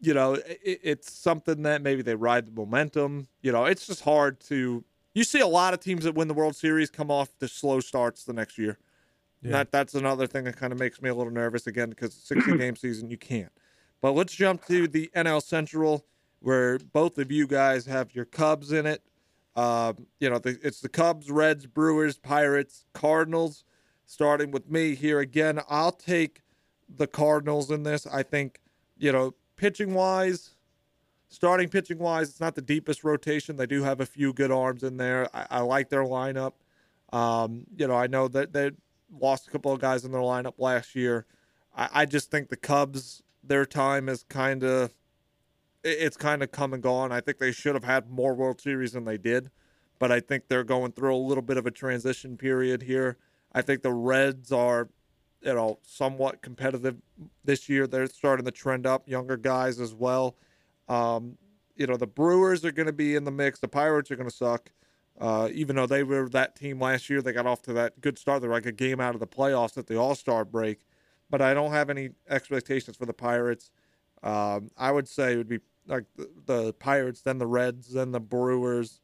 you 0.00 0.12
know, 0.12 0.34
it, 0.34 0.80
it's 0.82 1.12
something 1.12 1.62
that 1.62 1.80
maybe 1.80 2.02
they 2.02 2.14
ride 2.14 2.46
the 2.46 2.52
momentum. 2.52 3.28
You 3.40 3.52
know, 3.52 3.64
it's 3.64 3.86
just 3.86 4.02
hard 4.02 4.40
to. 4.40 4.84
You 5.14 5.24
see 5.24 5.40
a 5.40 5.46
lot 5.46 5.74
of 5.74 5.80
teams 5.80 6.04
that 6.04 6.14
win 6.14 6.28
the 6.28 6.34
World 6.34 6.56
Series 6.56 6.90
come 6.90 7.10
off 7.10 7.28
the 7.38 7.46
slow 7.46 7.80
starts 7.80 8.24
the 8.24 8.32
next 8.32 8.56
year. 8.58 8.78
Yeah. 9.42 9.52
That 9.52 9.72
that's 9.72 9.94
another 9.94 10.26
thing 10.26 10.44
that 10.44 10.56
kind 10.56 10.72
of 10.72 10.78
makes 10.78 11.02
me 11.02 11.08
a 11.08 11.14
little 11.14 11.32
nervous 11.32 11.66
again 11.66 11.90
because 11.90 12.14
60 12.14 12.56
game 12.58 12.76
season 12.76 13.10
you 13.10 13.18
can't. 13.18 13.52
But 14.00 14.12
let's 14.12 14.34
jump 14.34 14.64
to 14.66 14.86
the 14.86 15.10
NL 15.14 15.42
Central 15.42 16.06
where 16.40 16.78
both 16.78 17.18
of 17.18 17.30
you 17.30 17.46
guys 17.46 17.86
have 17.86 18.14
your 18.14 18.24
Cubs 18.24 18.72
in 18.72 18.86
it. 18.86 19.02
Um, 19.54 20.06
you 20.18 20.30
know, 20.30 20.38
the, 20.38 20.58
it's 20.62 20.80
the 20.80 20.88
Cubs, 20.88 21.30
Reds, 21.30 21.66
Brewers, 21.66 22.18
Pirates, 22.18 22.84
Cardinals. 22.92 23.64
Starting 24.04 24.50
with 24.50 24.70
me 24.70 24.94
here 24.94 25.20
again, 25.20 25.60
I'll 25.68 25.92
take 25.92 26.42
the 26.88 27.06
Cardinals 27.06 27.70
in 27.70 27.82
this. 27.82 28.06
I 28.06 28.22
think, 28.22 28.60
you 28.98 29.12
know, 29.12 29.34
pitching 29.56 29.94
wise, 29.94 30.56
starting 31.28 31.68
pitching 31.68 31.98
wise, 31.98 32.28
it's 32.28 32.40
not 32.40 32.54
the 32.54 32.62
deepest 32.62 33.04
rotation. 33.04 33.56
They 33.56 33.66
do 33.66 33.82
have 33.82 34.00
a 34.00 34.06
few 34.06 34.32
good 34.32 34.50
arms 34.50 34.82
in 34.82 34.96
there. 34.96 35.28
I, 35.34 35.46
I 35.50 35.60
like 35.60 35.88
their 35.88 36.04
lineup. 36.04 36.52
Um, 37.12 37.64
you 37.76 37.86
know, 37.86 37.94
I 37.94 38.06
know 38.06 38.28
that 38.28 38.52
they 38.52 38.72
lost 39.12 39.46
a 39.46 39.50
couple 39.50 39.72
of 39.72 39.80
guys 39.80 40.04
in 40.04 40.12
their 40.12 40.20
lineup 40.20 40.54
last 40.58 40.94
year. 40.94 41.26
I, 41.76 41.88
I 41.92 42.06
just 42.06 42.30
think 42.30 42.48
the 42.48 42.56
Cubs, 42.56 43.22
their 43.44 43.66
time 43.66 44.08
is 44.08 44.24
kind 44.24 44.64
of, 44.64 44.92
it's 45.84 46.16
kind 46.16 46.42
of 46.42 46.52
come 46.52 46.72
and 46.72 46.82
gone. 46.82 47.12
I 47.12 47.20
think 47.20 47.38
they 47.38 47.52
should 47.52 47.74
have 47.74 47.84
had 47.84 48.08
more 48.08 48.34
World 48.34 48.60
Series 48.60 48.92
than 48.92 49.04
they 49.04 49.18
did, 49.18 49.50
but 49.98 50.12
I 50.12 50.20
think 50.20 50.44
they're 50.48 50.64
going 50.64 50.92
through 50.92 51.14
a 51.14 51.16
little 51.16 51.42
bit 51.42 51.56
of 51.56 51.66
a 51.66 51.70
transition 51.70 52.36
period 52.36 52.82
here. 52.82 53.18
I 53.52 53.62
think 53.62 53.82
the 53.82 53.92
Reds 53.92 54.52
are, 54.52 54.88
you 55.40 55.54
know, 55.54 55.78
somewhat 55.82 56.40
competitive 56.40 56.96
this 57.44 57.68
year. 57.68 57.86
They're 57.86 58.06
starting 58.06 58.46
to 58.46 58.52
trend 58.52 58.86
up, 58.86 59.08
younger 59.08 59.36
guys 59.36 59.80
as 59.80 59.92
well. 59.92 60.36
Um, 60.88 61.36
you 61.76 61.86
know, 61.86 61.96
the 61.96 62.06
Brewers 62.06 62.64
are 62.64 62.72
going 62.72 62.86
to 62.86 62.92
be 62.92 63.16
in 63.16 63.24
the 63.24 63.30
mix. 63.30 63.58
The 63.58 63.68
Pirates 63.68 64.10
are 64.10 64.16
going 64.16 64.28
to 64.28 64.34
suck. 64.34 64.70
Uh, 65.22 65.48
even 65.52 65.76
though 65.76 65.86
they 65.86 66.02
were 66.02 66.28
that 66.28 66.56
team 66.56 66.80
last 66.80 67.08
year, 67.08 67.22
they 67.22 67.32
got 67.32 67.46
off 67.46 67.62
to 67.62 67.72
that 67.72 68.00
good 68.00 68.18
start. 68.18 68.40
They're 68.42 68.50
like 68.50 68.66
a 68.66 68.72
game 68.72 69.00
out 69.00 69.14
of 69.14 69.20
the 69.20 69.26
playoffs 69.38 69.78
at 69.78 69.86
the 69.86 69.96
All 69.96 70.16
Star 70.16 70.44
break. 70.44 70.80
but 71.30 71.40
I 71.40 71.54
don't 71.54 71.72
have 71.72 71.88
any 71.90 72.10
expectations 72.28 72.96
for 72.96 73.06
the 73.06 73.14
Pirates. 73.14 73.70
Um, 74.22 74.70
I 74.76 74.92
would 74.92 75.08
say 75.08 75.32
it 75.32 75.36
would 75.38 75.48
be 75.48 75.60
like 75.86 76.04
the, 76.16 76.28
the 76.46 76.72
Pirates, 76.74 77.22
then 77.22 77.38
the 77.38 77.46
Reds, 77.46 77.92
then 77.94 78.12
the 78.12 78.20
Brewers, 78.20 79.00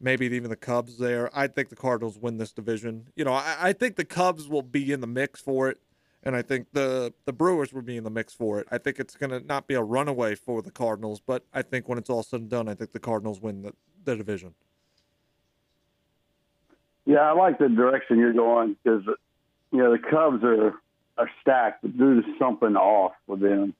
maybe 0.00 0.26
even 0.26 0.50
the 0.50 0.56
Cubs 0.56 0.98
there. 0.98 1.30
I 1.36 1.46
think 1.46 1.70
the 1.70 1.76
Cardinals 1.76 2.18
win 2.18 2.36
this 2.36 2.52
division. 2.52 3.08
You 3.16 3.24
know, 3.24 3.32
I, 3.32 3.56
I 3.58 3.72
think 3.72 3.96
the 3.96 4.04
Cubs 4.04 4.46
will 4.48 4.62
be 4.62 4.92
in 4.92 5.00
the 5.00 5.06
mix 5.06 5.40
for 5.40 5.68
it, 5.70 5.78
and 6.22 6.36
I 6.36 6.42
think 6.42 6.68
the 6.72 7.14
the 7.24 7.32
Brewers 7.32 7.72
will 7.72 7.82
be 7.82 7.96
in 7.96 8.04
the 8.04 8.10
mix 8.10 8.34
for 8.34 8.60
it. 8.60 8.68
I 8.70 8.78
think 8.78 8.98
it's 9.00 9.16
going 9.16 9.30
to 9.30 9.40
not 9.40 9.66
be 9.66 9.74
a 9.74 9.82
runaway 9.82 10.34
for 10.34 10.62
the 10.62 10.70
Cardinals, 10.70 11.20
but 11.24 11.44
I 11.52 11.62
think 11.62 11.88
when 11.88 11.98
it's 11.98 12.10
all 12.10 12.22
said 12.22 12.40
and 12.40 12.50
done, 12.50 12.68
I 12.68 12.74
think 12.74 12.92
the 12.92 13.00
Cardinals 13.00 13.40
win 13.40 13.62
the, 13.62 13.72
the 14.04 14.16
division. 14.16 14.54
Yeah, 17.06 17.18
I 17.20 17.32
like 17.32 17.58
the 17.58 17.68
direction 17.68 18.18
you're 18.18 18.32
going 18.32 18.76
because 18.82 19.04
you 19.72 19.78
know 19.78 19.92
the 19.92 19.98
Cubs 19.98 20.42
are 20.44 20.74
are 21.18 21.30
stacked, 21.42 21.82
but 21.82 21.96
due 21.96 22.22
to 22.22 22.28
something 22.38 22.76
off 22.76 23.12
with 23.26 23.40
them 23.40 23.74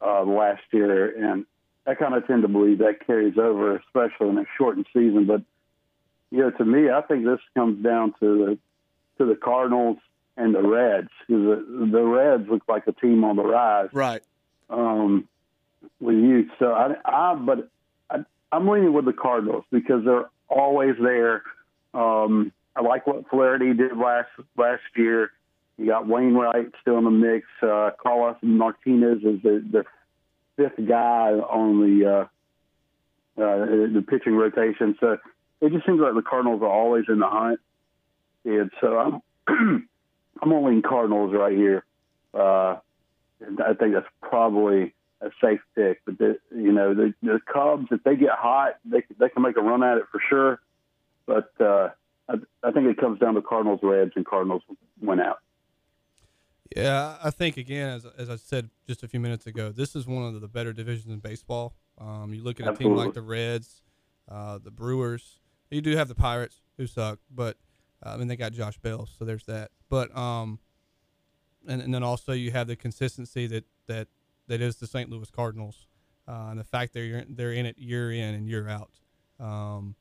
uh, 0.00 0.22
last 0.24 0.62
year, 0.72 1.30
and 1.30 1.44
I 1.86 1.94
kind 1.94 2.14
of 2.14 2.26
tend 2.26 2.42
to 2.42 2.48
believe 2.48 2.78
that 2.78 3.06
carries 3.06 3.38
over, 3.38 3.76
especially 3.76 4.30
in 4.30 4.38
a 4.38 4.44
shortened 4.56 4.86
season. 4.92 5.26
But 5.26 5.42
you 6.30 6.38
know, 6.38 6.50
to 6.50 6.64
me, 6.64 6.90
I 6.90 7.02
think 7.02 7.24
this 7.24 7.40
comes 7.54 7.82
down 7.84 8.14
to 8.20 8.46
the 8.46 8.58
to 9.18 9.26
the 9.28 9.36
Cardinals 9.36 9.98
and 10.36 10.54
the 10.54 10.62
Reds 10.62 11.10
because 11.26 11.42
the, 11.44 11.86
the 11.92 12.02
Reds 12.02 12.48
look 12.48 12.62
like 12.68 12.86
a 12.86 12.92
team 12.92 13.22
on 13.22 13.36
the 13.36 13.44
rise, 13.44 13.90
Right. 13.92 14.22
um, 14.70 15.28
with 16.00 16.16
you. 16.16 16.48
So 16.58 16.72
I, 16.72 16.94
I 17.04 17.34
but 17.34 17.68
I, 18.10 18.24
I'm 18.50 18.66
leaning 18.66 18.94
with 18.94 19.04
the 19.04 19.12
Cardinals 19.12 19.64
because 19.70 20.04
they're 20.06 20.30
always 20.48 20.94
there. 21.00 21.42
Um, 21.92 22.50
I 22.74 22.82
like 22.82 23.06
what 23.06 23.28
Flaherty 23.28 23.74
did 23.74 23.96
last 23.96 24.30
last 24.56 24.82
year. 24.96 25.30
You 25.78 25.86
got 25.86 26.06
Wainwright 26.06 26.72
still 26.80 26.98
in 26.98 27.04
the 27.04 27.10
mix. 27.10 27.46
Uh, 27.62 27.90
Carlos 28.00 28.36
Martinez 28.42 29.18
is 29.18 29.42
the, 29.42 29.64
the 29.70 29.84
fifth 30.56 30.86
guy 30.86 31.32
on 31.32 31.80
the 31.80 32.06
uh, 32.06 32.22
uh, 33.40 33.66
the 33.66 34.04
pitching 34.06 34.34
rotation. 34.34 34.96
So 35.00 35.18
it 35.60 35.72
just 35.72 35.86
seems 35.86 36.00
like 36.00 36.14
the 36.14 36.22
Cardinals 36.22 36.62
are 36.62 36.68
always 36.68 37.04
in 37.08 37.18
the 37.18 37.28
hunt. 37.28 37.60
And 38.44 38.70
so 38.80 38.98
I'm 38.98 39.22
I'm 40.42 40.52
only 40.52 40.74
in 40.74 40.82
Cardinals 40.82 41.32
right 41.34 41.56
here. 41.56 41.84
Uh, 42.34 42.76
I 43.64 43.74
think 43.74 43.94
that's 43.94 44.06
probably 44.20 44.94
a 45.20 45.30
safe 45.42 45.60
pick. 45.74 46.00
But 46.04 46.18
the, 46.18 46.38
you 46.54 46.72
know 46.72 46.94
the, 46.94 47.14
the 47.22 47.40
Cubs, 47.52 47.88
if 47.90 48.02
they 48.02 48.16
get 48.16 48.30
hot, 48.30 48.78
they 48.84 49.02
they 49.18 49.28
can 49.28 49.42
make 49.42 49.56
a 49.56 49.62
run 49.62 49.82
at 49.82 49.98
it 49.98 50.04
for 50.10 50.20
sure. 50.28 50.60
But 51.26 51.52
uh, 51.60 51.90
I, 52.32 52.68
I 52.68 52.70
think 52.72 52.86
it 52.86 52.98
comes 52.98 53.18
down 53.18 53.34
to 53.34 53.42
Cardinals 53.42 53.80
Reds, 53.82 54.12
and 54.16 54.24
Cardinals 54.24 54.62
went 55.00 55.20
out. 55.20 55.38
Yeah, 56.74 57.16
I 57.22 57.30
think 57.30 57.58
again, 57.58 57.90
as, 57.90 58.06
as 58.16 58.30
I 58.30 58.36
said 58.36 58.70
just 58.86 59.02
a 59.02 59.08
few 59.08 59.20
minutes 59.20 59.46
ago, 59.46 59.70
this 59.70 59.94
is 59.94 60.06
one 60.06 60.22
of 60.22 60.40
the 60.40 60.48
better 60.48 60.72
divisions 60.72 61.12
in 61.12 61.18
baseball. 61.18 61.74
Um, 61.98 62.32
you 62.32 62.42
look 62.42 62.60
at 62.60 62.66
a 62.66 62.74
team 62.74 62.94
like 62.94 63.12
the 63.12 63.22
Reds, 63.22 63.82
uh, 64.30 64.58
the 64.58 64.70
Brewers. 64.70 65.40
You 65.70 65.82
do 65.82 65.96
have 65.96 66.08
the 66.08 66.14
Pirates, 66.14 66.62
who 66.78 66.86
suck, 66.86 67.18
but 67.30 67.58
uh, 68.04 68.10
I 68.10 68.16
mean 68.16 68.28
they 68.28 68.36
got 68.36 68.52
Josh 68.52 68.78
Bell, 68.78 69.06
so 69.06 69.24
there's 69.24 69.44
that. 69.44 69.70
But 69.90 70.16
um, 70.16 70.58
and, 71.68 71.82
and 71.82 71.92
then 71.92 72.02
also 72.02 72.32
you 72.32 72.50
have 72.52 72.66
the 72.66 72.76
consistency 72.76 73.46
that 73.48 73.64
that 73.86 74.08
that 74.48 74.60
is 74.60 74.76
the 74.76 74.86
St. 74.86 75.10
Louis 75.10 75.30
Cardinals, 75.30 75.86
uh, 76.26 76.48
and 76.50 76.58
the 76.58 76.64
fact 76.64 76.94
they're 76.94 77.24
they're 77.28 77.52
in 77.52 77.66
it 77.66 77.78
year 77.78 78.10
in 78.12 78.34
and 78.34 78.48
year 78.48 78.68
out. 78.68 78.90
Um, 79.38 79.94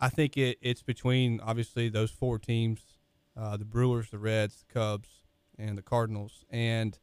I 0.00 0.08
think 0.08 0.36
it, 0.36 0.58
it's 0.62 0.82
between 0.82 1.40
obviously 1.40 1.88
those 1.88 2.10
four 2.10 2.38
teams, 2.38 2.80
uh, 3.36 3.56
the 3.56 3.64
Brewers, 3.64 4.10
the 4.10 4.18
Reds, 4.18 4.64
the 4.66 4.72
Cubs, 4.72 5.08
and 5.58 5.76
the 5.76 5.82
Cardinals. 5.82 6.44
And 6.50 6.98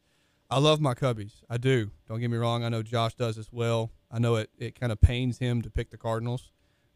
I 0.50 0.58
love 0.58 0.80
my 0.80 0.94
Cubbies. 0.94 1.42
I 1.48 1.58
do. 1.58 1.90
Don't 2.08 2.20
get 2.20 2.30
me 2.30 2.36
wrong. 2.36 2.64
I 2.64 2.68
know 2.68 2.82
Josh 2.82 3.14
does 3.14 3.38
as 3.38 3.52
well. 3.52 3.92
I 4.10 4.18
know 4.18 4.36
it, 4.36 4.50
it 4.58 4.78
kind 4.78 4.90
of 4.90 5.00
pains 5.00 5.38
him 5.38 5.62
to 5.62 5.70
pick 5.70 5.90
the 5.90 5.98
Cardinals. 5.98 6.50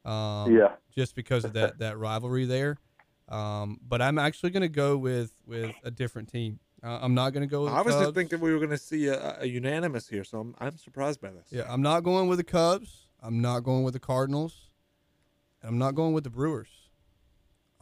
Um, 0.05 0.55
Yeah. 0.55 0.73
Just 0.95 1.15
because 1.15 1.45
of 1.45 1.53
that, 1.55 1.79
that 1.79 1.99
rivalry 1.99 2.45
there. 2.45 2.79
Um, 3.29 3.79
but 3.87 4.03
I'm 4.03 4.19
actually 4.19 4.51
going 4.51 4.63
to 4.63 4.69
go 4.69 4.97
with, 4.97 5.33
with 5.47 5.73
a 5.85 5.91
different 5.91 6.29
team. 6.31 6.59
Uh, 6.83 6.99
I'm 7.01 7.15
not 7.15 7.31
going 7.31 7.43
to 7.43 7.47
go 7.47 7.63
with 7.63 7.73
the 7.73 7.79
I 7.79 7.83
was 7.83 7.95
just 7.95 8.15
thinking 8.15 8.41
we 8.41 8.53
were 8.53 8.59
going 8.59 8.71
to 8.71 8.77
see 8.79 9.07
a, 9.07 9.39
a 9.41 9.47
unanimous 9.47 10.09
here, 10.09 10.25
so 10.25 10.41
I'm, 10.41 10.55
I'm 10.59 10.77
surprised 10.77 11.21
by 11.21 11.31
this. 11.31 11.47
Yeah, 11.51 11.65
I'm 11.69 11.81
not 11.81 12.01
going 12.01 12.29
with 12.29 12.39
the 12.39 12.45
Cubs. 12.45 13.07
I'm 13.23 13.41
not 13.41 13.61
going 13.61 13.85
with 13.85 13.95
the 13.95 14.01
Cardinals. 14.01 14.72
And 15.63 15.71
I'm 15.71 15.79
not 15.79 15.95
going 15.95 16.13
with 16.13 16.25
the 16.25 16.31
Brewers. 16.31 16.69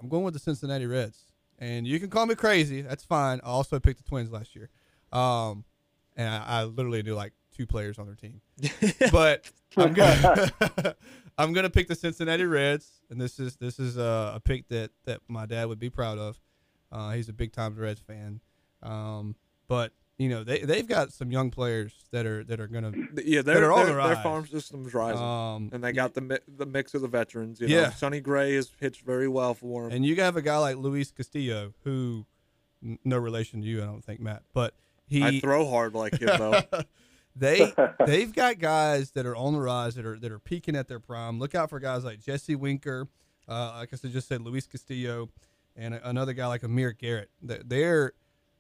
I'm 0.01 0.09
going 0.09 0.25
with 0.25 0.35
the 0.35 0.41
Cincinnati 0.41 0.87
Reds. 0.87 1.19
And 1.59 1.87
you 1.87 2.01
can 2.01 2.09
call 2.09 2.27
me 2.27 2.35
crazy. 2.35 2.81
That's 2.83 3.05
fine. 3.05 3.41
I 3.45 3.49
also 3.49 3.79
picked 3.81 4.03
the 4.03 4.09
Twins 4.09 4.31
last 4.31 4.57
year. 4.57 4.71
Um, 5.13 5.65
and 6.17 6.29
I, 6.29 6.45
I 6.47 6.65
literally 6.65 7.03
do 7.03 7.15
like 7.15 7.33
two 7.55 7.67
players 7.67 7.99
on 7.99 8.07
their 8.07 8.15
team. 8.15 8.41
but 9.13 9.51
I'm 9.77 9.93
gonna 9.93 10.51
I'm 11.39 11.53
gonna 11.53 11.71
pick 11.71 11.89
the 11.89 11.95
Cincinnati 11.95 12.45
Reds, 12.45 13.01
and 13.11 13.21
this 13.21 13.39
is 13.39 13.57
this 13.57 13.79
is 13.79 13.97
a, 13.97 14.33
a 14.37 14.41
pick 14.43 14.69
that 14.69 14.91
that 15.05 15.21
my 15.29 15.47
dad 15.47 15.69
would 15.69 15.79
be 15.79 15.91
proud 15.91 16.19
of. 16.19 16.41
Uh, 16.93 17.13
he's 17.13 17.29
a 17.29 17.33
big 17.33 17.53
time 17.53 17.75
Reds 17.77 18.01
fan. 18.01 18.41
Um, 18.83 19.37
but 19.69 19.93
you 20.21 20.29
know 20.29 20.45
they 20.45 20.61
they've 20.61 20.87
got 20.87 21.13
some 21.13 21.31
young 21.33 21.51
players 21.51 21.93
that 22.13 22.27
are 22.27 22.45
that 22.45 22.61
are 22.61 22.67
gonna 22.67 22.93
yeah, 23.25 23.41
That 23.43 23.55
their, 23.55 23.71
are 23.71 23.73
on 23.73 23.87
their, 23.87 23.97
the 23.97 24.03
their 24.03 24.15
rise. 24.15 24.23
farm 24.23 24.47
system's 24.47 24.93
rising. 24.93 25.23
um 25.23 25.71
and 25.73 25.83
they 25.83 25.93
got 25.93 26.13
the 26.15 26.21
mi- 26.21 26.45
the 26.47 26.67
mix 26.67 26.93
of 26.95 27.01
the 27.01 27.09
veterans. 27.09 27.61
You 27.61 27.69
know, 27.69 27.75
Yeah. 27.75 27.91
Sonny 27.91 28.21
Gray 28.21 28.55
has 28.55 28.69
pitched 28.69 29.03
very 29.03 29.29
well 29.29 29.55
for 29.55 29.87
him. 29.87 29.93
And 29.93 30.05
you 30.05 30.15
have 30.17 30.37
a 30.37 30.43
guy 30.43 30.59
like 30.59 30.77
Luis 30.77 31.11
Castillo, 31.11 31.73
who, 31.85 32.27
n- 32.85 32.99
no 33.05 33.17
relation 33.17 33.63
to 33.63 33.67
you, 33.67 33.83
I 33.83 33.87
don't 33.87 34.05
think, 34.05 34.21
Matt, 34.21 34.43
but 34.53 34.75
he. 35.07 35.23
I 35.25 35.41
throw 35.41 35.67
hard 35.69 35.95
like 35.95 36.21
him 36.21 36.29
though. 36.39 36.61
they 37.37 37.73
they've 38.07 38.33
got 38.33 38.59
guys 38.59 39.13
that 39.13 39.25
are 39.25 39.37
on 39.37 39.55
the 39.55 39.61
rise 39.61 39.95
that 39.95 40.05
are 40.05 40.19
that 40.19 40.31
are 40.31 40.39
peaking 40.39 40.77
at 40.77 40.87
their 40.89 41.01
prime. 41.01 41.39
Look 41.39 41.55
out 41.55 41.71
for 41.71 41.81
guys 41.81 42.05
like 42.05 42.21
Jesse 42.21 42.57
Winker, 42.57 43.09
uh, 43.49 43.73
like 43.79 43.91
I 43.93 44.09
just 44.09 44.29
said 44.29 44.43
Luis 44.43 44.67
Castillo, 44.67 45.31
and 45.77 45.95
a, 45.95 46.09
another 46.09 46.33
guy 46.35 46.47
like 46.47 46.63
Amir 46.63 46.93
Garrett. 46.93 47.31
They- 47.43 47.63
They're 47.65 48.13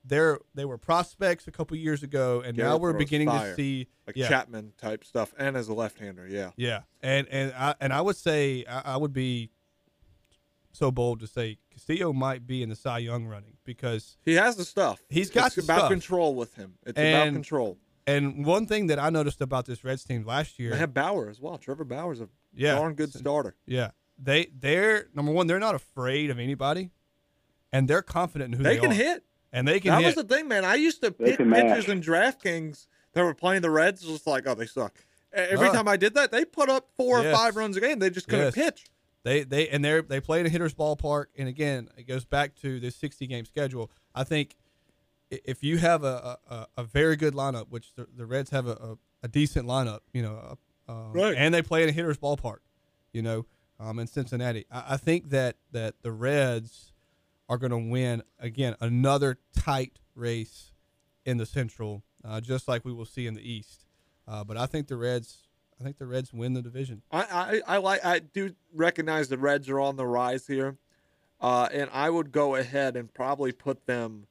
they're 0.04 0.38
they 0.54 0.64
were 0.64 0.78
prospects 0.78 1.46
a 1.46 1.50
couple 1.50 1.76
years 1.76 2.02
ago, 2.02 2.42
and 2.44 2.56
now 2.56 2.76
we're 2.76 2.92
beginning 2.92 3.28
fire. 3.28 3.50
to 3.50 3.54
see 3.54 3.88
like 4.06 4.16
yeah. 4.16 4.28
Chapman 4.28 4.72
type 4.78 5.04
stuff, 5.04 5.34
and 5.38 5.56
as 5.56 5.68
a 5.68 5.74
left-hander, 5.74 6.26
yeah. 6.26 6.50
Yeah, 6.56 6.80
and 7.02 7.26
and 7.28 7.52
I 7.56 7.74
and 7.80 7.92
I 7.92 8.00
would 8.00 8.16
say 8.16 8.64
I, 8.66 8.94
I 8.94 8.96
would 8.96 9.12
be 9.12 9.50
so 10.72 10.90
bold 10.90 11.20
to 11.20 11.26
say 11.26 11.58
Castillo 11.70 12.12
might 12.12 12.46
be 12.46 12.62
in 12.62 12.68
the 12.68 12.76
Cy 12.76 12.98
Young 12.98 13.26
running 13.26 13.56
because 13.64 14.16
He 14.24 14.34
has 14.34 14.56
the 14.56 14.64
stuff. 14.64 15.02
He's 15.08 15.30
got 15.30 15.48
it's 15.48 15.56
the 15.56 15.62
about 15.62 15.78
stuff. 15.80 15.90
control 15.90 16.34
with 16.34 16.54
him. 16.54 16.74
It's 16.86 16.98
about 16.98 17.32
control. 17.32 17.76
and 18.06 18.46
one 18.46 18.66
thing 18.66 18.86
that 18.86 18.98
I 18.98 19.10
noticed 19.10 19.40
about 19.40 19.66
this 19.66 19.82
Reds 19.84 20.04
team 20.04 20.24
last 20.24 20.58
year, 20.58 20.70
They 20.70 20.76
have 20.78 20.94
Bauer 20.94 21.28
as 21.28 21.40
well. 21.40 21.58
Trevor 21.58 21.84
Bauer's 21.84 22.20
a 22.20 22.28
yeah, 22.54 22.74
darn 22.76 22.94
good 22.94 23.12
starter. 23.12 23.54
yeah, 23.66 23.90
they 24.18 24.46
they're 24.58 25.08
number 25.14 25.32
one, 25.32 25.46
they're 25.46 25.58
not 25.58 25.74
afraid 25.74 26.30
of 26.30 26.38
anybody, 26.38 26.90
and 27.72 27.86
they're 27.88 28.02
confident 28.02 28.54
in 28.54 28.58
who 28.58 28.64
They, 28.64 28.74
they, 28.76 28.80
can 28.80 28.90
are. 28.92 28.94
hit. 28.94 29.24
And 29.52 29.66
they 29.66 29.80
can 29.80 29.90
that 29.92 30.00
hit. 30.00 30.06
was 30.06 30.14
the 30.16 30.24
thing, 30.34 30.48
man. 30.48 30.64
I 30.64 30.74
used 30.76 31.02
to 31.02 31.10
They 31.18 31.36
pick 31.36 31.38
pitchers 31.38 31.86
match. 31.86 31.88
in 31.88 32.00
DraftKings 32.02 32.86
that 33.14 33.22
were 33.24 33.34
playing 33.34 33.62
the 33.62 33.70
Reds. 33.70 34.02
Just 34.02 34.26
like, 34.26 34.46
oh, 34.46 34.54
they 34.54 34.66
suck. 34.66 34.94
Every 35.32 35.68
time 35.70 35.86
I 35.86 35.96
did 35.96 36.14
that, 36.14 36.32
they 36.32 36.44
put 36.44 36.68
up 36.68 36.88
four 36.96 37.20
or 37.24 37.32
five 37.32 37.54
runs 37.56 37.76
a 37.76 37.80
game. 37.80 37.98
They 38.00 38.10
just 38.10 38.26
couldn't 38.28 38.46
Yes. 38.46 38.54
pitch. 38.54 38.86
They 39.22 39.42
they 39.44 39.68
and 39.68 39.84
they 39.84 40.00
they 40.00 40.20
play 40.20 40.40
in 40.40 40.46
a 40.46 40.48
hitter's 40.48 40.74
ballpark, 40.74 41.26
and 41.36 41.46
again, 41.48 41.88
it 41.96 42.08
goes 42.08 42.24
back 42.24 42.54
to 42.62 42.80
this 42.80 42.96
60 42.96 43.26
game 43.26 43.44
schedule. 43.44 43.90
I 44.14 44.24
think 44.24 44.56
if 45.30 45.62
you 45.62 45.78
have 45.78 46.04
a 46.04 46.38
a, 46.48 46.66
a 46.78 46.84
very 46.84 47.16
good 47.16 47.34
lineup, 47.34 47.66
which 47.68 47.94
the, 47.94 48.06
the 48.16 48.26
Reds 48.26 48.50
have 48.50 48.66
a, 48.66 48.72
a, 48.72 48.98
a 49.24 49.28
decent 49.28 49.66
lineup, 49.68 50.00
you 50.12 50.22
know, 50.22 50.56
uh, 50.88 50.92
um, 50.92 51.12
Right. 51.12 51.34
and 51.36 51.52
they 51.54 51.62
play 51.62 51.82
in 51.82 51.88
a 51.88 51.92
hitter's 51.92 52.16
ballpark, 52.18 52.58
you 53.12 53.22
know, 53.22 53.46
um, 53.78 53.98
in 53.98 54.06
Cincinnati, 54.06 54.64
I, 54.70 54.94
I 54.94 54.96
think 54.96 55.28
that 55.30 55.56
that 55.72 55.96
the 56.02 56.12
Reds 56.12 56.89
are 57.50 57.58
going 57.58 57.72
to 57.72 57.90
win 57.90 58.22
again 58.38 58.76
another 58.80 59.36
tight 59.58 59.98
race 60.14 60.70
in 61.24 61.36
the 61.36 61.44
Central, 61.44 62.04
uh, 62.24 62.40
just 62.40 62.68
like 62.68 62.84
we 62.84 62.92
will 62.92 63.04
see 63.04 63.26
in 63.26 63.34
the 63.34 63.42
East. 63.42 63.84
Uh, 64.26 64.44
but 64.44 64.56
I 64.56 64.66
think 64.66 64.86
the 64.86 64.96
Reds, 64.96 65.48
I 65.78 65.84
think 65.84 65.98
the 65.98 66.06
Reds 66.06 66.32
win 66.32 66.54
the 66.54 66.62
division. 66.62 67.02
I, 67.10 67.60
I, 67.66 67.74
I 67.74 67.76
like 67.78 68.04
I 68.04 68.20
do 68.20 68.54
recognize 68.72 69.28
the 69.28 69.36
Reds 69.36 69.68
are 69.68 69.80
on 69.80 69.96
the 69.96 70.06
rise 70.06 70.46
here, 70.46 70.76
uh, 71.40 71.68
and 71.72 71.90
I 71.92 72.08
would 72.08 72.30
go 72.30 72.54
ahead 72.54 72.96
and 72.96 73.12
probably 73.12 73.50
put 73.50 73.84
them. 73.86 74.28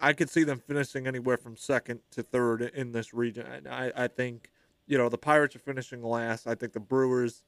I 0.00 0.12
could 0.12 0.30
see 0.30 0.44
them 0.44 0.60
finishing 0.60 1.08
anywhere 1.08 1.38
from 1.38 1.56
second 1.56 2.00
to 2.12 2.22
third 2.22 2.62
in 2.62 2.92
this 2.92 3.12
region. 3.12 3.66
I, 3.68 3.90
I 3.96 4.06
think, 4.06 4.48
you 4.86 4.96
know, 4.96 5.08
the 5.08 5.18
Pirates 5.18 5.56
are 5.56 5.58
finishing 5.58 6.04
last. 6.04 6.46
I 6.46 6.54
think 6.54 6.72
the 6.72 6.78
Brewers 6.78 7.42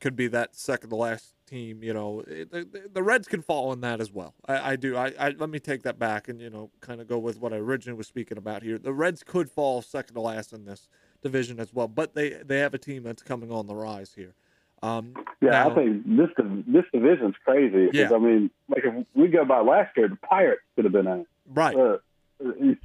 could 0.00 0.16
be 0.16 0.26
that 0.28 0.56
second 0.56 0.90
to 0.90 0.96
last 0.96 1.34
team. 1.50 1.82
You 1.82 1.92
know, 1.92 2.22
the, 2.22 2.88
the, 2.92 3.02
Reds 3.02 3.26
can 3.28 3.42
fall 3.42 3.72
in 3.72 3.80
that 3.80 4.00
as 4.00 4.12
well. 4.12 4.34
I, 4.46 4.72
I 4.72 4.76
do. 4.76 4.96
I, 4.96 5.12
I 5.18 5.28
let 5.30 5.50
me 5.50 5.58
take 5.58 5.82
that 5.82 5.98
back 5.98 6.28
and 6.28 6.40
you 6.40 6.50
know 6.50 6.70
kind 6.80 7.00
of 7.00 7.08
go 7.08 7.18
with 7.18 7.40
what 7.40 7.52
I 7.52 7.56
originally 7.56 7.96
was 7.96 8.06
speaking 8.06 8.38
about 8.38 8.62
here. 8.62 8.78
The 8.78 8.92
Reds 8.92 9.22
could 9.22 9.50
fall 9.50 9.82
second 9.82 10.14
to 10.14 10.20
last 10.20 10.52
in 10.52 10.64
this 10.64 10.88
division 11.22 11.60
as 11.60 11.74
well, 11.74 11.88
but 11.88 12.14
they 12.14 12.30
they 12.44 12.58
have 12.58 12.74
a 12.74 12.78
team 12.78 13.02
that's 13.02 13.22
coming 13.22 13.50
on 13.50 13.66
the 13.66 13.74
rise 13.74 14.14
here. 14.14 14.34
Um, 14.82 15.12
Yeah, 15.42 15.50
now- 15.50 15.70
I 15.70 15.74
think 15.74 16.06
this 16.06 16.30
this 16.66 16.84
division's 16.92 17.34
crazy. 17.44 17.90
Yeah. 17.92 18.14
I 18.14 18.18
mean, 18.18 18.50
like 18.68 18.84
if 18.84 19.06
we 19.14 19.28
go 19.28 19.44
by 19.44 19.60
last 19.60 19.96
year, 19.96 20.08
the 20.08 20.16
Pirates 20.16 20.62
could 20.74 20.84
have 20.84 20.92
been 20.92 21.06
a 21.06 21.24
right. 21.46 21.76
uh, 21.76 21.98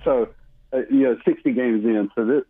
so 0.04 0.30
uh, 0.74 0.80
you 0.90 1.04
know, 1.04 1.18
60 1.24 1.54
games 1.54 1.86
in. 1.86 2.10
So 2.16 2.26
this, 2.26 2.44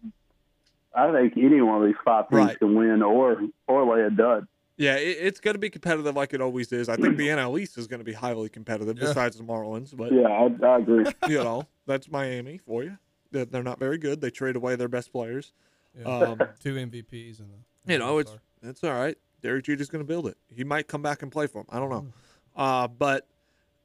I 0.95 1.11
think 1.11 1.33
any 1.37 1.61
one 1.61 1.81
of 1.81 1.87
these 1.87 1.95
five 2.03 2.29
teams 2.29 2.45
Right. 2.45 2.59
can 2.59 2.75
win 2.75 3.03
or 3.03 3.41
or 3.67 3.95
lay 3.95 4.03
a 4.03 4.09
dud. 4.09 4.47
Yeah, 4.77 4.95
it, 4.95 5.17
it's 5.21 5.39
going 5.39 5.55
to 5.55 5.59
be 5.59 5.69
competitive 5.69 6.15
like 6.15 6.33
it 6.33 6.41
always 6.41 6.71
is. 6.71 6.89
I 6.89 6.95
think 6.97 7.17
the 7.17 7.27
NL 7.29 7.59
East 7.59 7.77
is 7.77 7.87
going 7.87 7.99
to 7.99 8.03
be 8.05 8.13
highly 8.13 8.49
competitive 8.49 8.97
Yeah. 8.97 9.07
besides 9.07 9.37
the 9.37 9.43
Marlins, 9.43 9.95
but 9.95 10.11
Yeah, 10.11 10.27
I, 10.27 10.65
I 10.65 10.77
agree. 10.79 11.05
you 11.27 11.43
know 11.43 11.67
that's 11.85 12.09
Miami 12.09 12.57
for 12.57 12.83
you. 12.83 12.97
They're, 13.31 13.45
they're 13.45 13.63
not 13.63 13.79
very 13.79 13.97
good. 13.97 14.21
They 14.21 14.29
trade 14.31 14.55
away 14.55 14.75
their 14.75 14.87
best 14.87 15.11
players. 15.11 15.53
Yeah. 15.97 16.05
Um, 16.05 16.37
Two 16.63 16.75
MVPs 16.75 17.39
and 17.39 17.49
you 17.87 17.99
know, 17.99 18.17
it's 18.17 18.35
it's 18.63 18.83
all 18.83 18.93
right. 18.93 19.17
Derek 19.41 19.65
Jeter's 19.65 19.89
going 19.89 20.03
to 20.03 20.07
build 20.07 20.27
it. 20.27 20.37
He 20.53 20.63
might 20.63 20.87
come 20.87 21.01
back 21.03 21.21
and 21.21 21.31
play 21.31 21.45
for 21.47 21.59
him. 21.59 21.67
I 21.69 21.79
don't 21.79 21.89
know. 21.89 22.07
Uh, 22.55 22.87
but 22.87 23.27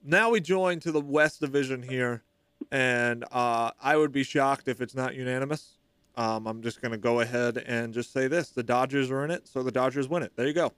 now 0.02 0.30
we 0.30 0.40
join 0.40 0.80
to 0.80 0.90
the 0.92 1.00
West 1.02 1.40
Division 1.40 1.82
here, 1.82 2.22
and 2.70 3.24
uh, 3.30 3.72
I 3.82 3.96
would 3.96 4.10
be 4.10 4.22
shocked 4.22 4.68
if 4.68 4.80
it's 4.80 4.94
not 4.94 5.14
unanimous. 5.14 5.76
Um, 6.16 6.46
I'm 6.46 6.62
just 6.62 6.82
going 6.82 6.92
to 6.92 6.98
go 6.98 7.20
ahead 7.20 7.58
and 7.58 7.94
just 7.94 8.12
say 8.12 8.28
this: 8.28 8.50
the 8.50 8.62
Dodgers 8.62 9.10
are 9.10 9.24
in 9.24 9.30
it, 9.30 9.48
so 9.48 9.62
the 9.62 9.70
Dodgers 9.70 10.08
win 10.08 10.22
it. 10.22 10.32
There 10.36 10.46
you 10.46 10.52
go. 10.52 10.72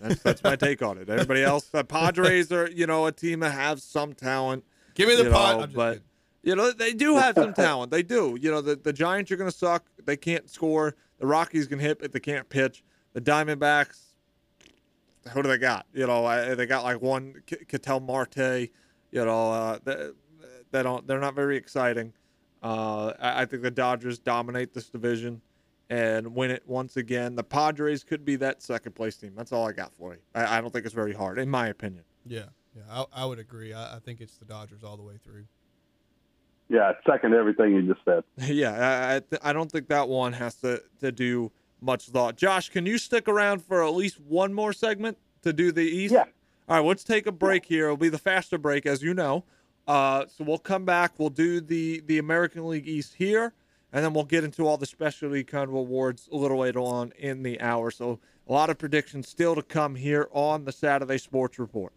That's 0.00 0.22
that's 0.22 0.42
my 0.42 0.56
take 0.56 0.82
on 0.82 0.98
it. 0.98 1.08
Everybody 1.08 1.42
else, 1.42 1.66
the 1.66 1.84
Padres 1.84 2.52
are 2.52 2.70
you 2.70 2.86
know 2.86 3.06
a 3.06 3.12
team 3.12 3.40
that 3.40 3.50
have 3.50 3.80
some 3.80 4.14
talent. 4.14 4.64
Give 4.94 5.08
me 5.08 5.16
the 5.16 5.30
pot. 5.30 5.60
know, 5.60 5.66
but- 5.74 5.92
kidding. 5.94 6.04
You 6.42 6.54
know, 6.56 6.70
they 6.70 6.94
do 6.94 7.16
have 7.16 7.34
some 7.34 7.52
talent. 7.52 7.90
They 7.90 8.02
do. 8.02 8.38
You 8.40 8.50
know, 8.50 8.60
the, 8.60 8.76
the 8.76 8.92
Giants 8.92 9.30
are 9.30 9.36
going 9.36 9.50
to 9.50 9.56
suck. 9.56 9.84
They 10.04 10.16
can't 10.16 10.48
score. 10.48 10.94
The 11.18 11.26
Rockies 11.26 11.66
can 11.66 11.78
hit, 11.78 11.98
but 11.98 12.12
they 12.12 12.20
can't 12.20 12.48
pitch. 12.48 12.84
The 13.12 13.20
Diamondbacks, 13.20 14.00
who 15.32 15.42
do 15.42 15.48
they 15.48 15.58
got? 15.58 15.86
You 15.92 16.06
know, 16.06 16.24
I, 16.24 16.54
they 16.54 16.64
got 16.64 16.84
like 16.84 17.02
one 17.02 17.42
Ketel 17.46 18.00
Marte. 18.00 18.70
You 19.10 19.24
know, 19.24 19.52
uh, 19.52 19.78
they, 19.84 20.10
they 20.70 20.82
don't. 20.82 21.06
They're 21.06 21.20
not 21.20 21.34
very 21.34 21.56
exciting. 21.56 22.12
Uh, 22.62 23.12
I, 23.18 23.42
I 23.42 23.44
think 23.46 23.62
the 23.62 23.70
Dodgers 23.70 24.18
dominate 24.18 24.74
this 24.74 24.88
division 24.88 25.40
and 25.90 26.34
win 26.34 26.50
it 26.50 26.62
once 26.66 26.96
again. 26.96 27.34
The 27.34 27.44
Padres 27.44 28.04
could 28.04 28.24
be 28.24 28.36
that 28.36 28.62
second 28.62 28.92
place 28.92 29.16
team. 29.16 29.32
That's 29.36 29.52
all 29.52 29.66
I 29.66 29.72
got 29.72 29.94
for 29.94 30.12
you. 30.14 30.20
I, 30.34 30.58
I 30.58 30.60
don't 30.60 30.72
think 30.72 30.84
it's 30.84 30.94
very 30.94 31.14
hard, 31.14 31.38
in 31.38 31.48
my 31.48 31.68
opinion. 31.68 32.04
Yeah, 32.26 32.44
yeah, 32.76 32.82
I, 32.90 33.22
I 33.22 33.24
would 33.24 33.38
agree. 33.38 33.72
I, 33.72 33.96
I 33.96 33.98
think 33.98 34.20
it's 34.20 34.36
the 34.36 34.44
Dodgers 34.44 34.84
all 34.84 34.96
the 34.96 35.02
way 35.02 35.18
through. 35.24 35.44
Yeah, 36.68 36.92
second 37.06 37.34
everything 37.34 37.72
you 37.72 37.82
just 37.82 38.04
said. 38.04 38.24
Yeah, 38.54 38.72
I 38.72 39.16
I, 39.16 39.20
th- 39.20 39.42
I 39.42 39.52
don't 39.52 39.72
think 39.72 39.88
that 39.88 40.08
one 40.08 40.34
has 40.34 40.56
to 40.56 40.82
to 41.00 41.10
do 41.10 41.50
much 41.80 42.06
thought. 42.08 42.36
Josh, 42.36 42.68
can 42.68 42.84
you 42.84 42.98
stick 42.98 43.28
around 43.28 43.64
for 43.64 43.82
at 43.82 43.94
least 43.94 44.20
one 44.20 44.52
more 44.52 44.72
segment 44.72 45.16
to 45.42 45.52
do 45.52 45.72
the 45.72 45.82
East? 45.82 46.12
Yeah. 46.12 46.24
All 46.68 46.76
right, 46.76 46.86
let's 46.86 47.04
take 47.04 47.26
a 47.26 47.32
break 47.32 47.64
here. 47.64 47.84
It'll 47.86 47.96
be 47.96 48.10
the 48.10 48.18
faster 48.18 48.58
break, 48.58 48.84
as 48.84 49.02
you 49.02 49.14
know. 49.14 49.44
Uh, 49.88 50.26
so 50.28 50.44
we'll 50.44 50.58
come 50.58 50.84
back. 50.84 51.14
We'll 51.16 51.30
do 51.30 51.62
the 51.62 52.00
the 52.06 52.18
American 52.18 52.68
League 52.68 52.86
East 52.86 53.14
here, 53.14 53.54
and 53.90 54.04
then 54.04 54.12
we'll 54.12 54.24
get 54.24 54.44
into 54.44 54.66
all 54.66 54.76
the 54.76 54.86
specialty 54.86 55.42
kind 55.42 55.66
of 55.68 55.74
awards 55.74 56.28
a 56.30 56.36
little 56.36 56.58
later 56.58 56.80
on 56.80 57.12
in 57.18 57.42
the 57.42 57.58
hour. 57.60 57.90
So 57.90 58.20
a 58.46 58.52
lot 58.52 58.68
of 58.68 58.76
predictions 58.76 59.28
still 59.28 59.54
to 59.54 59.62
come 59.62 59.94
here 59.94 60.28
on 60.30 60.66
the 60.66 60.72
Saturday 60.72 61.16
Sports 61.16 61.58
Report. 61.58 61.94